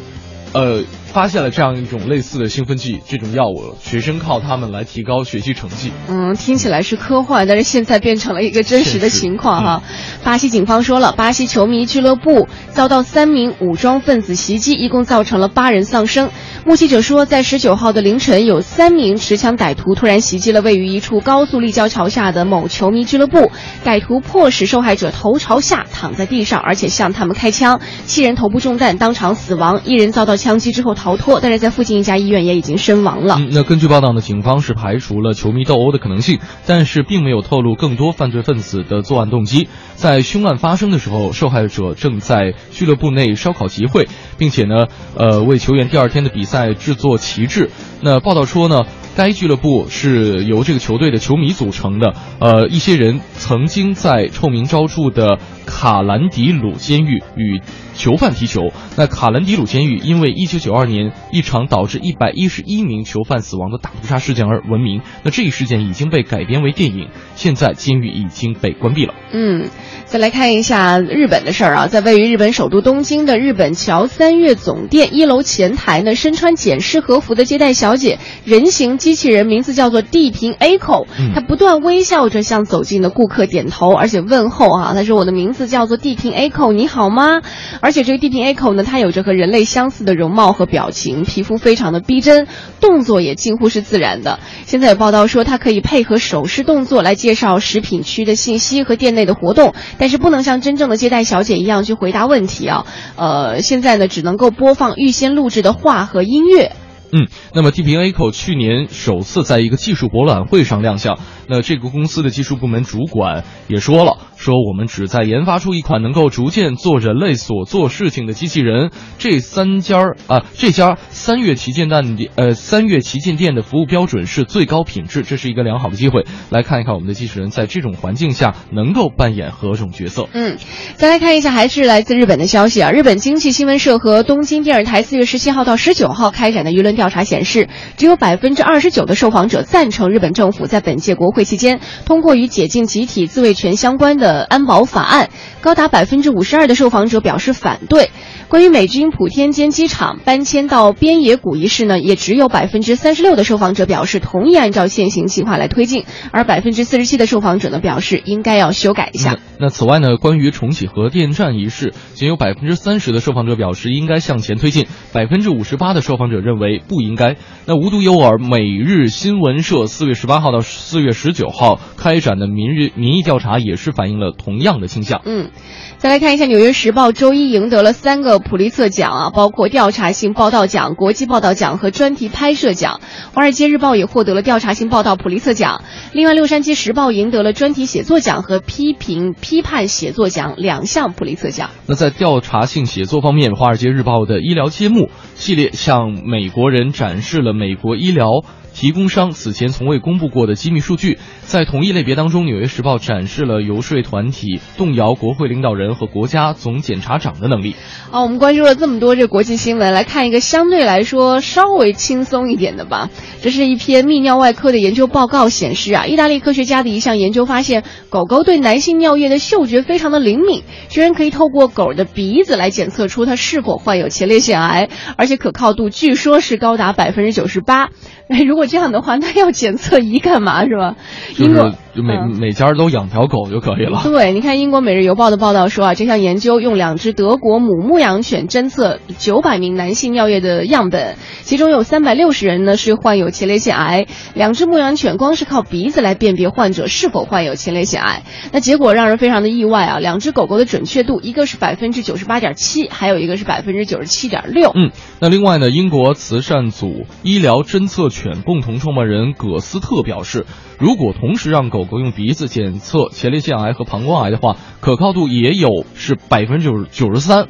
[0.54, 5.92] 呃，发现了这样一种类似的兴奋剂这种药物，学生靠他们来提高学习成绩。
[6.08, 9.84] 嗯，听起来是科幻，但是现在变成了一个真实的情况哈。
[10.24, 16.30] 巴西警方说了，巴西球迷俱乐部遭到三名武装分子袭击，一共造成了八人丧生。
[16.66, 23.52] 目击者说，在十九号的凌晨，有三名持枪歹徒突然袭击了位于一处高速立交桥下的某球迷俱乐部，
[23.84, 33.40] 歹徒迫使受害者头朝下躺在地上，而且向他们开枪，七人头部中弹，当场死亡，一人遭到枪击之后逃脱，但是在附近一家医院也已经身亡了。
[33.52, 39.70] 那根据报道呢，警方是排除了球迷斗殴的可能性，但是并没有透露更多犯罪分子的作案动机。
[39.96, 47.72] 在凶案发生的时候，受害者正在俱乐部内烧烤集会，并且呢，呃，为球员第二天的比赛制作旗帜。
[48.02, 48.84] 那报道说呢，
[49.16, 57.62] 该俱乐部是由这个球队的球迷组成的，呃，一些人曾经在臭名昭著的卡兰迪鲁监狱与
[58.00, 58.72] 囚犯踢球。
[58.96, 65.02] 那卡兰迪鲁监狱因为1992年一场导致111名囚犯死亡的大屠杀事件而闻名。
[65.24, 69.14] 那这一事件已经被改编为电影，现在监狱已经被关闭了。
[69.34, 69.68] 嗯，
[70.06, 81.06] 再来看一下日本的事儿啊，在位于日本首都东京的日本桥三月总店一楼前台呢，身穿简式和服的接待小姐，人形机器人名字叫做地平 A 口，
[81.36, 87.42] 她不断微笑着向走进的顾客点头，而且问候啊，她说我的名字叫做地平 A 口，你好吗？
[87.82, 92.48] 而而且这个地平 A 口呢，它有着和人类相似的容貌和表情，皮肤非常的逼真，
[92.80, 94.40] 动作也近乎是自然的。
[94.68, 102.86] 现在有报道说，它可以配合手势动作来介绍食品区的信息和店内的活动，但是不能像真正的接待小姐一样去回答问题啊。
[103.16, 106.74] 呃，现在呢，只能够播放预先录制的话和音乐。
[107.12, 107.26] 嗯，
[107.56, 111.18] 那么 TPA A 口去年首次在一个技术博览会上亮相，
[111.48, 118.90] 那这个公司的技术部门主管也说了，说我们旨在研发出一款能够逐渐做人类所做事情的机器人。
[119.18, 126.26] 这三家儿啊，这家三月旗舰店呃三月旗舰店的服务标准是最高品质，这是一个良好的机会。
[126.50, 130.30] 来看一看我们的机器人在这种环境下能够扮演何种角色。
[130.32, 130.58] 嗯，
[130.96, 132.92] 再来看一下，还是来自日本的消息啊。
[132.92, 137.68] 日本经济新闻社和东京电视台四月十七号到十九号开展的舆论调查显示，
[137.98, 145.28] 只有百分之二十九的受访者赞成日本政府在本届国会期间通过与解禁集体自卫权相关的呃安保法案，
[145.62, 148.12] 高达百分之五十二的受访者表示反对。
[148.48, 159.38] 关于美军普天间机场搬迁到边野古一事呢，也只有百分之三十六的受访者表示同意按照现行计划来推进，而百分之四十七的受访者呢表示应该要修改一下。
[159.60, 167.36] 那此外呢，关于重启核电站一事，仅有百分之三十的受访者表示应该向前推进，百分之五十八的受访者认为不应该。
[167.66, 175.22] 那无独有偶，每日新闻社四月十八号到四月十九号开展的民日民意调查也是反映了同样的倾向。
[175.26, 175.49] 嗯，
[175.98, 183.02] 再来看一下《纽约时报》周一赢得了三个普利策奖啊，包括调查性报道奖、国际报道奖和专题拍摄奖。
[183.36, 185.84] 《华尔街日报》也获得了调查性报道普利策奖。
[186.14, 191.70] 另外，《洛杉矶时报》赢得了专题写作奖和批评批判写作奖两项普利策奖。
[191.86, 198.44] 那在调查性写作方面，《华尔街日报》的医疗揭幕系列向美国人展示了美国医疗。
[198.74, 207.76] 提供商此前从未公布过的机密数据，在同一类别当中，《纽约时报》展示了游说团体动摇国会领导人和国家总检察长的能力。
[208.12, 213.10] 好，我们关注了这么多这国际新闻，来看一个相对来说稍微轻松一点的吧。
[213.42, 227.90] 这是一篇泌尿外科的研究报告显示啊，意大利科学家的一项研究发现，狗狗对男性尿液的嗅觉非常的灵敏，居然可以透过狗的鼻子来检测出它是否患有前列腺癌，而且可靠度据说是高达百分之九十八。
[228.30, 230.96] 哎，如果这样的话，那要检测仪干嘛是吧？
[231.38, 234.02] 英国就每、每家都养条狗就可以了。
[234.04, 244.06] 对，你看英国《每日邮报》的报道说啊，这项研究用两只德国母牧羊犬侦测九百名男性尿液的样本，其中有三百六十人呢是患有前列腺癌。
[244.34, 250.00] 两只牧羊犬光是靠鼻子来辨别患者是否患有前列腺癌，那结果让人非常的意外啊！
[250.00, 254.72] 两只狗狗的准确度，一个是百分之九十八点七，还有一个是百分之九十七点六。
[254.76, 260.46] 嗯，那另外呢，英国慈善组医疗侦测犬共同创办人葛斯特表示，
[260.80, 267.48] 如果同时让狗狗用鼻子检测前列腺癌和膀胱癌的话，可靠度也有是百分之九九十三。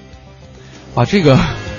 [0.95, 1.37] 啊，这个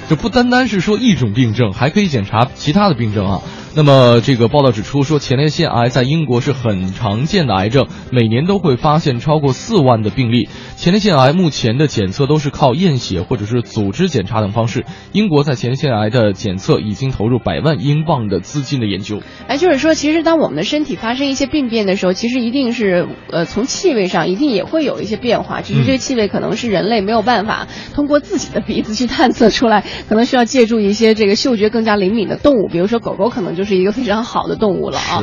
[0.08, 3.42] 就不单单是说一种病症，还可以检查其他的病症啊。
[3.72, 10.48] 那么这个报道指出说，前列腺癌在英国是很常见的癌症，每年都会发现超过四万的病例。
[10.76, 14.84] 前列腺癌目前的检测都是靠验血或者是组织检查等方式。
[15.12, 19.22] 英国在前列腺癌的检测已经投入百万英镑的资金的研究。
[19.46, 35.22] 哎，就是说，其实当我们的身体发生一些病变的时候，其实一定是呃从气味上一定也会有一些变化，只是这个气味可能是人类没有办法通过自己的鼻子去探测出来，可能需要借助一些这个嗅觉更加灵敏的动物，比如说狗狗可能就是一个非常好的动物了啊。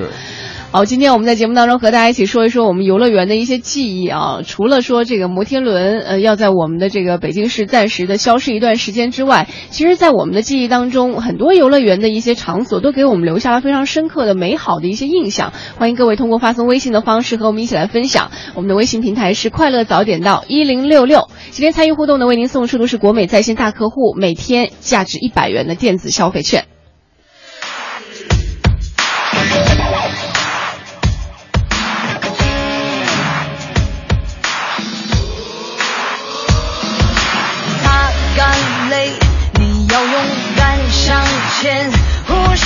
[0.70, 4.42] 好，今天我们在节目当中和大家一起说一说我们游乐园的一些记忆啊。
[4.46, 15.54] 除了说这个摩天轮呃要在我们的这个北京市暂时的消失一段时间之外，其实，在我们的记忆当中，很多游乐园的一些场所都给我们留下了非常深刻的、美好的一些印象。
[15.78, 18.32] 欢迎各位通过发送微信的方式和我们一起来分享。
[18.54, 21.30] 我们的微信平台是快乐早点到一零六六。
[21.52, 26.66] 今天参与互动的为您送出的是国美在线大客户每天价值一百元的电子消费券。
[37.84, 38.56] 擦干
[38.90, 39.12] 泪，
[39.54, 40.14] 你要勇
[40.56, 41.22] 敢向
[41.60, 41.92] 前，
[42.28, 42.66] 呼吸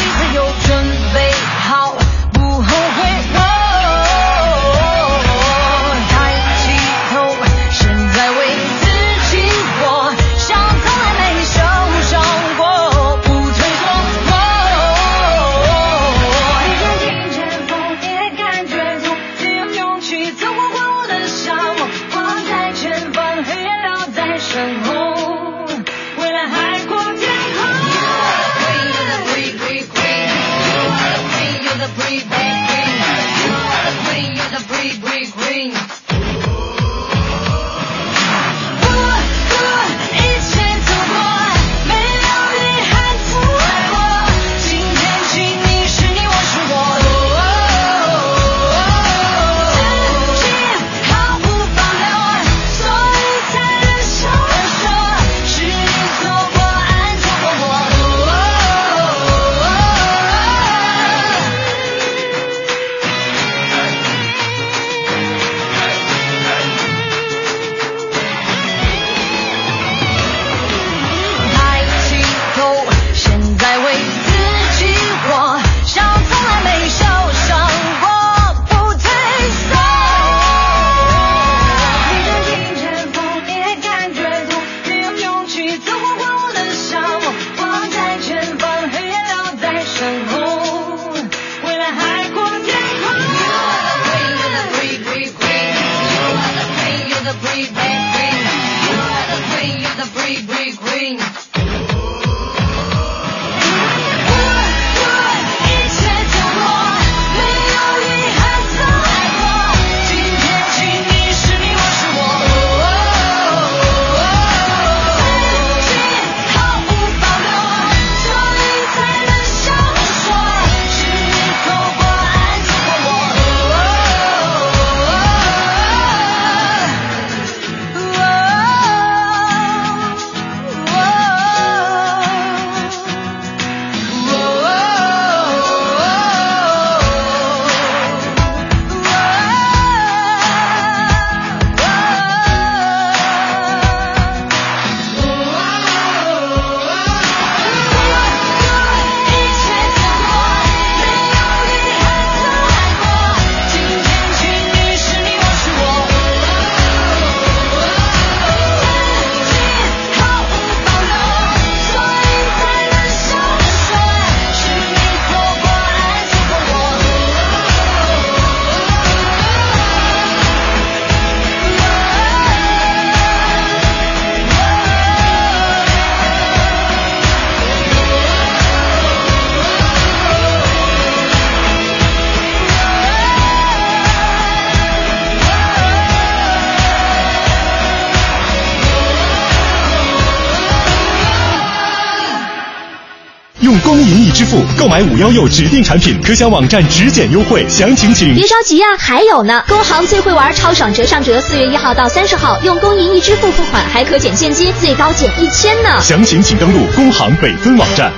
[194.01, 197.63] 用工银易支付购买五幺六指定产品，可享网站直减优惠。
[197.69, 199.63] 详情请别着急啊、还有呢！
[199.67, 206.01] 工行最会玩超爽折上折，四月一号到三十号，用工银易支付付款还可减现金，最高减一千呢。
[206.01, 208.11] 详情请登录工行北分网站。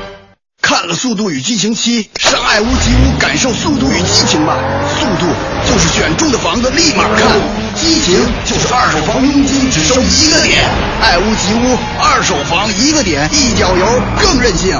[0.61, 4.57] 看了《速度与激情七》，上爱屋及乌感受速度与激情吧。
[4.97, 5.27] 速度
[5.67, 7.27] 就是选中的房子立马看，
[7.75, 10.63] 激情就是二手房佣金只收一个点。
[11.01, 13.85] 爱屋及乌，二手房一个点，一脚油
[14.21, 14.79] 更任性。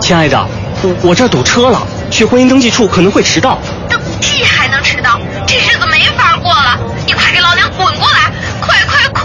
[0.00, 0.38] 亲爱的，
[0.82, 1.80] 我我这儿堵车了，
[2.10, 3.58] 去婚姻登记处可能会迟到。
[3.88, 5.18] 登记还能迟到？
[5.46, 6.78] 这日子没法过了！
[7.06, 8.30] 你快给老娘滚过来！
[8.60, 9.22] 快快快！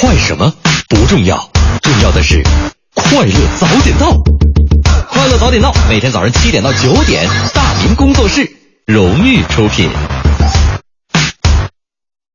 [0.00, 0.52] 快什么
[0.88, 1.36] 不重要，
[1.82, 2.40] 重要的是
[2.94, 4.12] 快乐早点到。
[5.10, 8.48] 快乐早点到，每天早上七点到九点，大明工作室
[8.86, 9.90] 荣誉出品。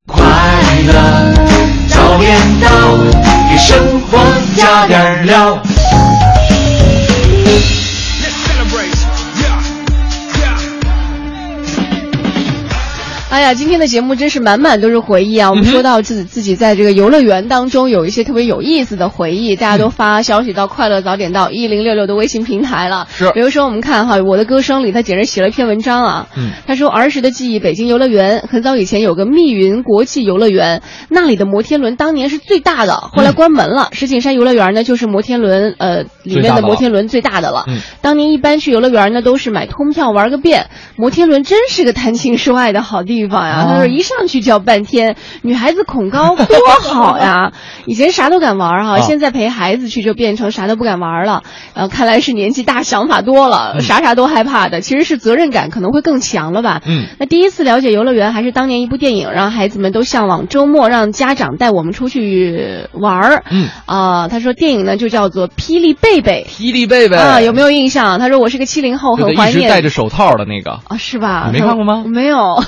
[0.07, 0.23] 快
[0.85, 1.33] 乐
[1.89, 2.69] 早点到，
[3.49, 4.17] 给生活
[4.55, 5.61] 加点料。
[13.29, 15.49] 哎呀，今天的节目真是满满都是回忆啊！
[15.49, 23.05] 我们说到自己自己在这个游乐园当中有一些特别有意思的回忆，大家都发消息到“快乐早点到”一零六六的微信平台了。
[23.11, 26.27] 是，比如说我们看哈，我的歌声里他简直写了一篇文章啊。
[26.37, 33.89] 嗯，他说儿时的记忆，北京游乐园很早以前有个密云国际游乐园，那里的摩天轮当年是最大的，后来关门了。
[33.91, 37.65] 石景山游乐园呢，就是摩天轮呃里面的摩天轮最大的了。
[37.67, 43.65] 嗯，当年一般去游乐园呢，都是买通票玩个遍，摩天轮真是个谈情说爱的好地方呀。
[43.67, 46.45] 他说一上去就要半天，女孩子恐高 多
[46.83, 47.53] 好呀！
[47.85, 51.41] 以前啥都敢玩哈，现在陪孩子去就变成啥都不敢玩了。
[51.73, 54.81] 呃，看来是年纪大，想法多了，啥啥都害怕的。
[54.81, 56.81] 其实是责任感可能会更强了吧？
[56.85, 57.07] 嗯。
[57.19, 60.47] 那第一次了解游乐园还是当年一部电影，让孩子们都向往。
[60.47, 63.43] 周末让家长带我们出去玩儿。
[63.49, 63.69] 嗯。
[63.85, 66.45] 啊，他说电影呢就叫做《霹雳贝贝》。
[66.51, 68.19] 霹雳贝贝啊，有没有印象？
[68.19, 69.69] 他说我是个七零后，很怀念。
[69.69, 71.49] 戴着手套的那个啊，是吧？
[71.53, 72.03] 你没看过吗？
[72.05, 72.61] 没有。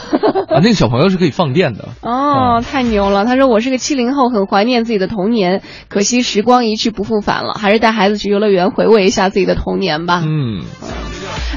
[0.47, 1.89] 啊，那个小朋友是可以放电的。
[2.01, 3.25] 哦，太牛了！
[3.25, 10.23] 他说我是个七零后，很怀念自己的童年，可惜时光一去不复返了，还是带孩子去游乐园回味一下自己的童年吧。
[10.25, 10.63] 嗯。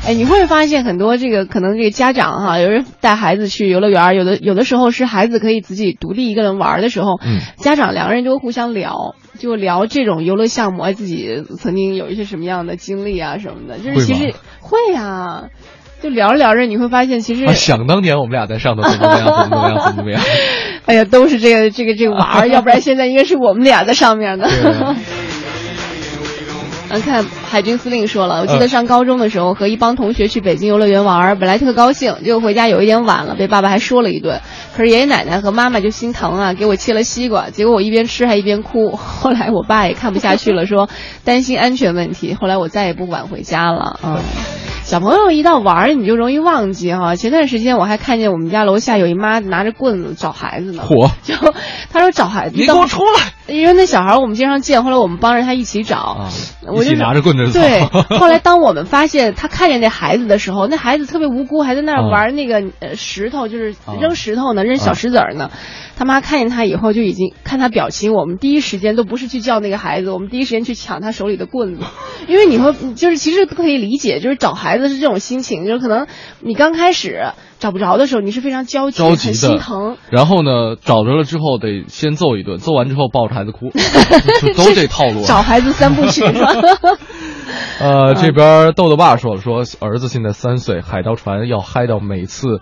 [0.05, 15.45] 哎，你会发现很多这个可能这个家长哈，有人带孩子去游乐园，有的有的时候是孩子可以自己独立一个人玩的时候，嗯，家长两个人就会互相聊，就聊这种游乐项目，哎，自己曾经有一些什么样的经历啊什么的，就是其实会呀、
[16.03, 20.21] 就聊着聊着你会发现其实、啊，想当年我们俩在上头怎么怎么样，怎么怎么样，怎么怎么样。
[20.87, 24.49] 哎呀，都是这个这个这个娃儿，要不然现在应该是我们俩在上面呢。
[26.91, 34.41] 嗯，看海军司令说了，我记得上高中的时候和一帮同学去北京游乐园玩，本来特高兴，结果回家有一点晚了，被爸爸还说了一顿。
[34.77, 38.91] 可是爷爷奶奶和妈妈就心疼啊，给我切了西瓜，结果我一边吃还一边哭。
[38.91, 40.91] 后来我爸也看不下去了，说
[41.25, 42.37] 担心安全问题。
[42.39, 43.99] 后来我再也不晚回家了。
[44.05, 44.19] 嗯。
[44.83, 47.15] 小朋友一到玩儿，你就容易忘记哈。
[47.17, 50.83] 前段时间我还看见我们家楼下有一妈拿着棍子找孩子呢。
[50.87, 51.11] 嚯！
[51.23, 51.35] 就
[51.91, 53.33] 他说找孩子，你给我出来！
[53.55, 56.29] 因为那小孩我们经常见，后来我们帮着他一起找，啊、
[56.67, 57.61] 我就拿着棍子找。
[57.61, 57.81] 对，
[58.19, 65.51] 后来当我们发现他看见那孩子的时候，那孩子特别无辜，还在那儿玩那个呃石头，就是扔石头呢，扔小石子儿呢。
[65.97, 71.85] 他妈看见他以后就已经看他表情，我们第一时间都不是去叫那个孩子，我们第一时间去抢他手里的棍子，
[72.29, 76.07] 因为你会就是其实可以理解，就是找孩子是这种心情，就是可能
[76.41, 79.97] 你刚开始找不着的时候，你是非常焦急、着急很心疼。
[80.11, 83.71] 然后呢，找着了之后得先揍一顿，揍完之后抱着孩子哭，
[84.57, 85.23] 都这套路。
[85.25, 86.53] 找孩子三部曲是吧？
[87.81, 92.61] 呃，这边豆豆爸说了，说儿子现在三岁，海盗船要嗨到每次。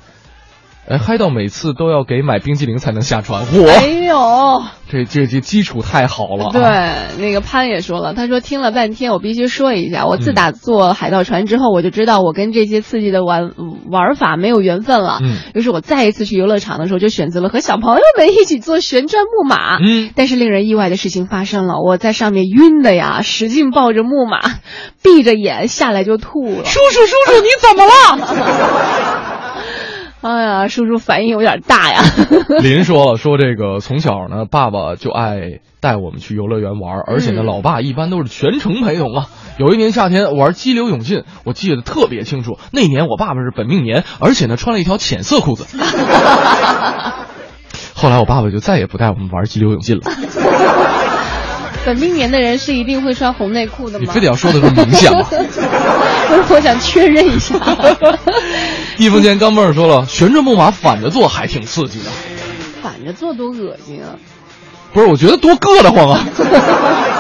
[0.91, 6.51] 哎，嗨到每次都要给买冰激凌才能下船，我没有， 这这这基础太好了、啊。
[6.53, 13.53] 对，那个潘也说了，他说听了半天，我必须说一下，我自打坐海盗船之后，我就知道我跟这些刺激的玩
[13.89, 15.21] 玩法没有缘分了。
[15.23, 19.79] 嗯，于是我再一次去游乐场的时候，就选择了和小朋友们一起坐旋转木马。
[19.79, 24.41] 嗯，但是令人意外的事情发生了，我在上面晕的呀，使劲抱着木马，
[25.05, 26.65] 闭着眼下来就吐了。
[26.65, 29.31] 叔叔，叔叔，你怎么了？
[30.23, 32.03] 哎呀，叔叔反应有点大呀。
[32.61, 39.27] 林说了，说这个从小呢，爸爸就爱带我们去游乐园玩，而且呢，嗯、老爸一般都是全程陪同啊。
[39.59, 42.59] 有一年夏天玩激流勇进，我记得特别清楚。
[42.71, 45.65] 那年我爸爸是本命年，而且呢穿了一条浅色裤子。
[47.95, 50.03] 后来我爸爸就再也不带我们玩激流勇进了。
[51.85, 54.05] 本命年的人是一定会穿红内裤的吗？
[54.07, 55.23] 你非得要说的这么明显吗？
[55.23, 57.55] 不是，我想确认一下。
[58.99, 62.11] 一分钱钢镚儿说了，旋转木马反着坐还挺刺激的。
[62.83, 64.15] 反着坐多恶心啊！
[64.93, 66.25] 不是，我觉得多硌得慌啊。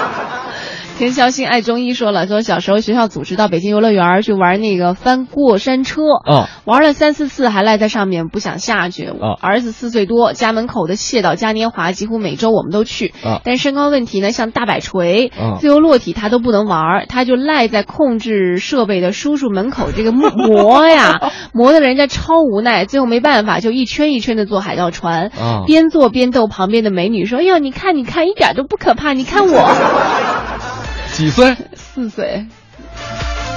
[1.00, 9.06] 田孝心爱中医说了，说小时候学校组织到北京游乐园去玩那个翻过山车，哦，玩了三四次还赖在上面不想下去。
[9.06, 21.18] 啊儿子四岁多，家门口的蟹岛嘉年华几乎每周我们都去，啊但身高问题呢，像大摆锤、啊自由落体他都不能玩，他就赖在控制设备的叔叔门口这个磨磨呀，
[21.54, 29.66] 磨的人家超无奈，最后没办法就一圈一圈的坐海盗船，啊边坐边逗旁边的美女说：“哎呦，你看你看，一点都不可怕，你看我。
[31.20, 31.54] ”几岁？
[31.74, 32.46] 四岁，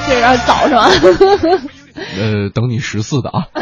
[0.06, 0.90] 这有点早是吧？
[1.96, 3.48] 呃，等你十四的啊。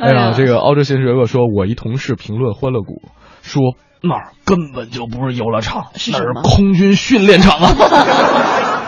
[0.00, 3.00] 哎呀，这个澳洲新水果说，我一同事评论欢乐谷，
[3.40, 3.62] 说
[4.02, 7.74] 那儿根本就不是游乐场，那是空军训练场啊。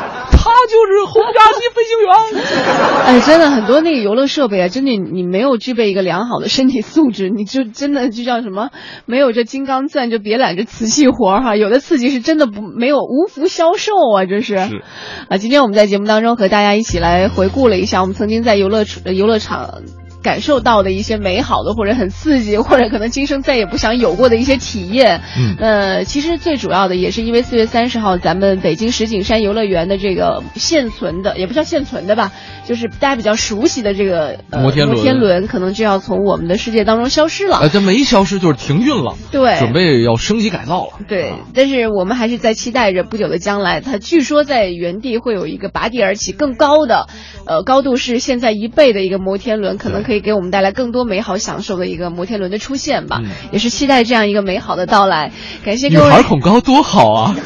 [0.62, 3.04] 他就是轰炸机飞行员。
[3.04, 8.70] 哎，真的很多那个游乐设备啊，真的你没有具备一个良好的身体素质，你就真的就像什么
[9.04, 11.56] 没有这金刚钻就别揽这瓷器活儿哈。
[11.56, 14.56] 有的刺激是真的不没有无福消受啊，这是。
[14.56, 14.82] 是
[15.28, 19.82] 啊，今天我们在节目当中和大家一起来回顾了一下我们曾经在游乐呃游乐场。
[20.22, 25.20] 感受到的一些美好的，或者很刺激，或者可能今生再也不想有过的一些体验。
[25.36, 32.32] 嗯呃，其实最主要的也是因为四月三十号，咱们北京石景山游乐园的这个现存的，也不叫现存的吧，
[32.66, 37.56] 就是大家比较熟悉的这个、呃、摩天轮摩天轮，可能就要从我们的世界当中消失了。
[37.56, 40.92] 哎，这没消失，就是停运了，对准备要升级改造了。
[41.08, 47.08] 对，但是我们还是在期待着不久的将来，它据说在原地会有一个拔地而起更高的，
[47.46, 53.20] 呃，高度是现在一倍的一个摩天轮，可能可以给我们带来更多美好享受的一个摩天轮的出现吧。
[53.22, 55.32] 嗯也是期待这样一个美好的到来。
[55.64, 56.04] 感谢各位。
[56.06, 57.36] 女孩恐高多好啊！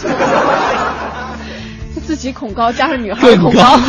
[2.06, 3.80] 自己恐高加上女孩对恐高，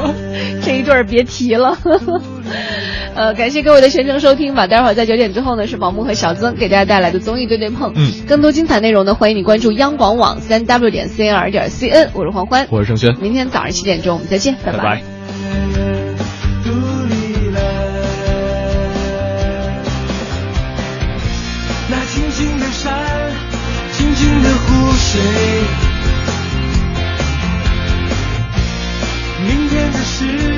[0.64, 1.76] 这一对儿别提了。
[3.14, 4.66] 呃，感谢各位的全程收听吧。
[4.66, 7.92] 待会儿在九点之后呢，是宝木和小曾给大家带来的综艺对对碰。
[7.94, 12.08] 嗯，更多精彩内容呢，欢迎你关注央广网三 w 点 cnr 点 cn。
[12.14, 15.97] 我是黄欢，我是盛轩，明天早上七点钟我们再见，拜拜拜
[25.10, 25.18] 睡
[29.46, 30.57] 明天的事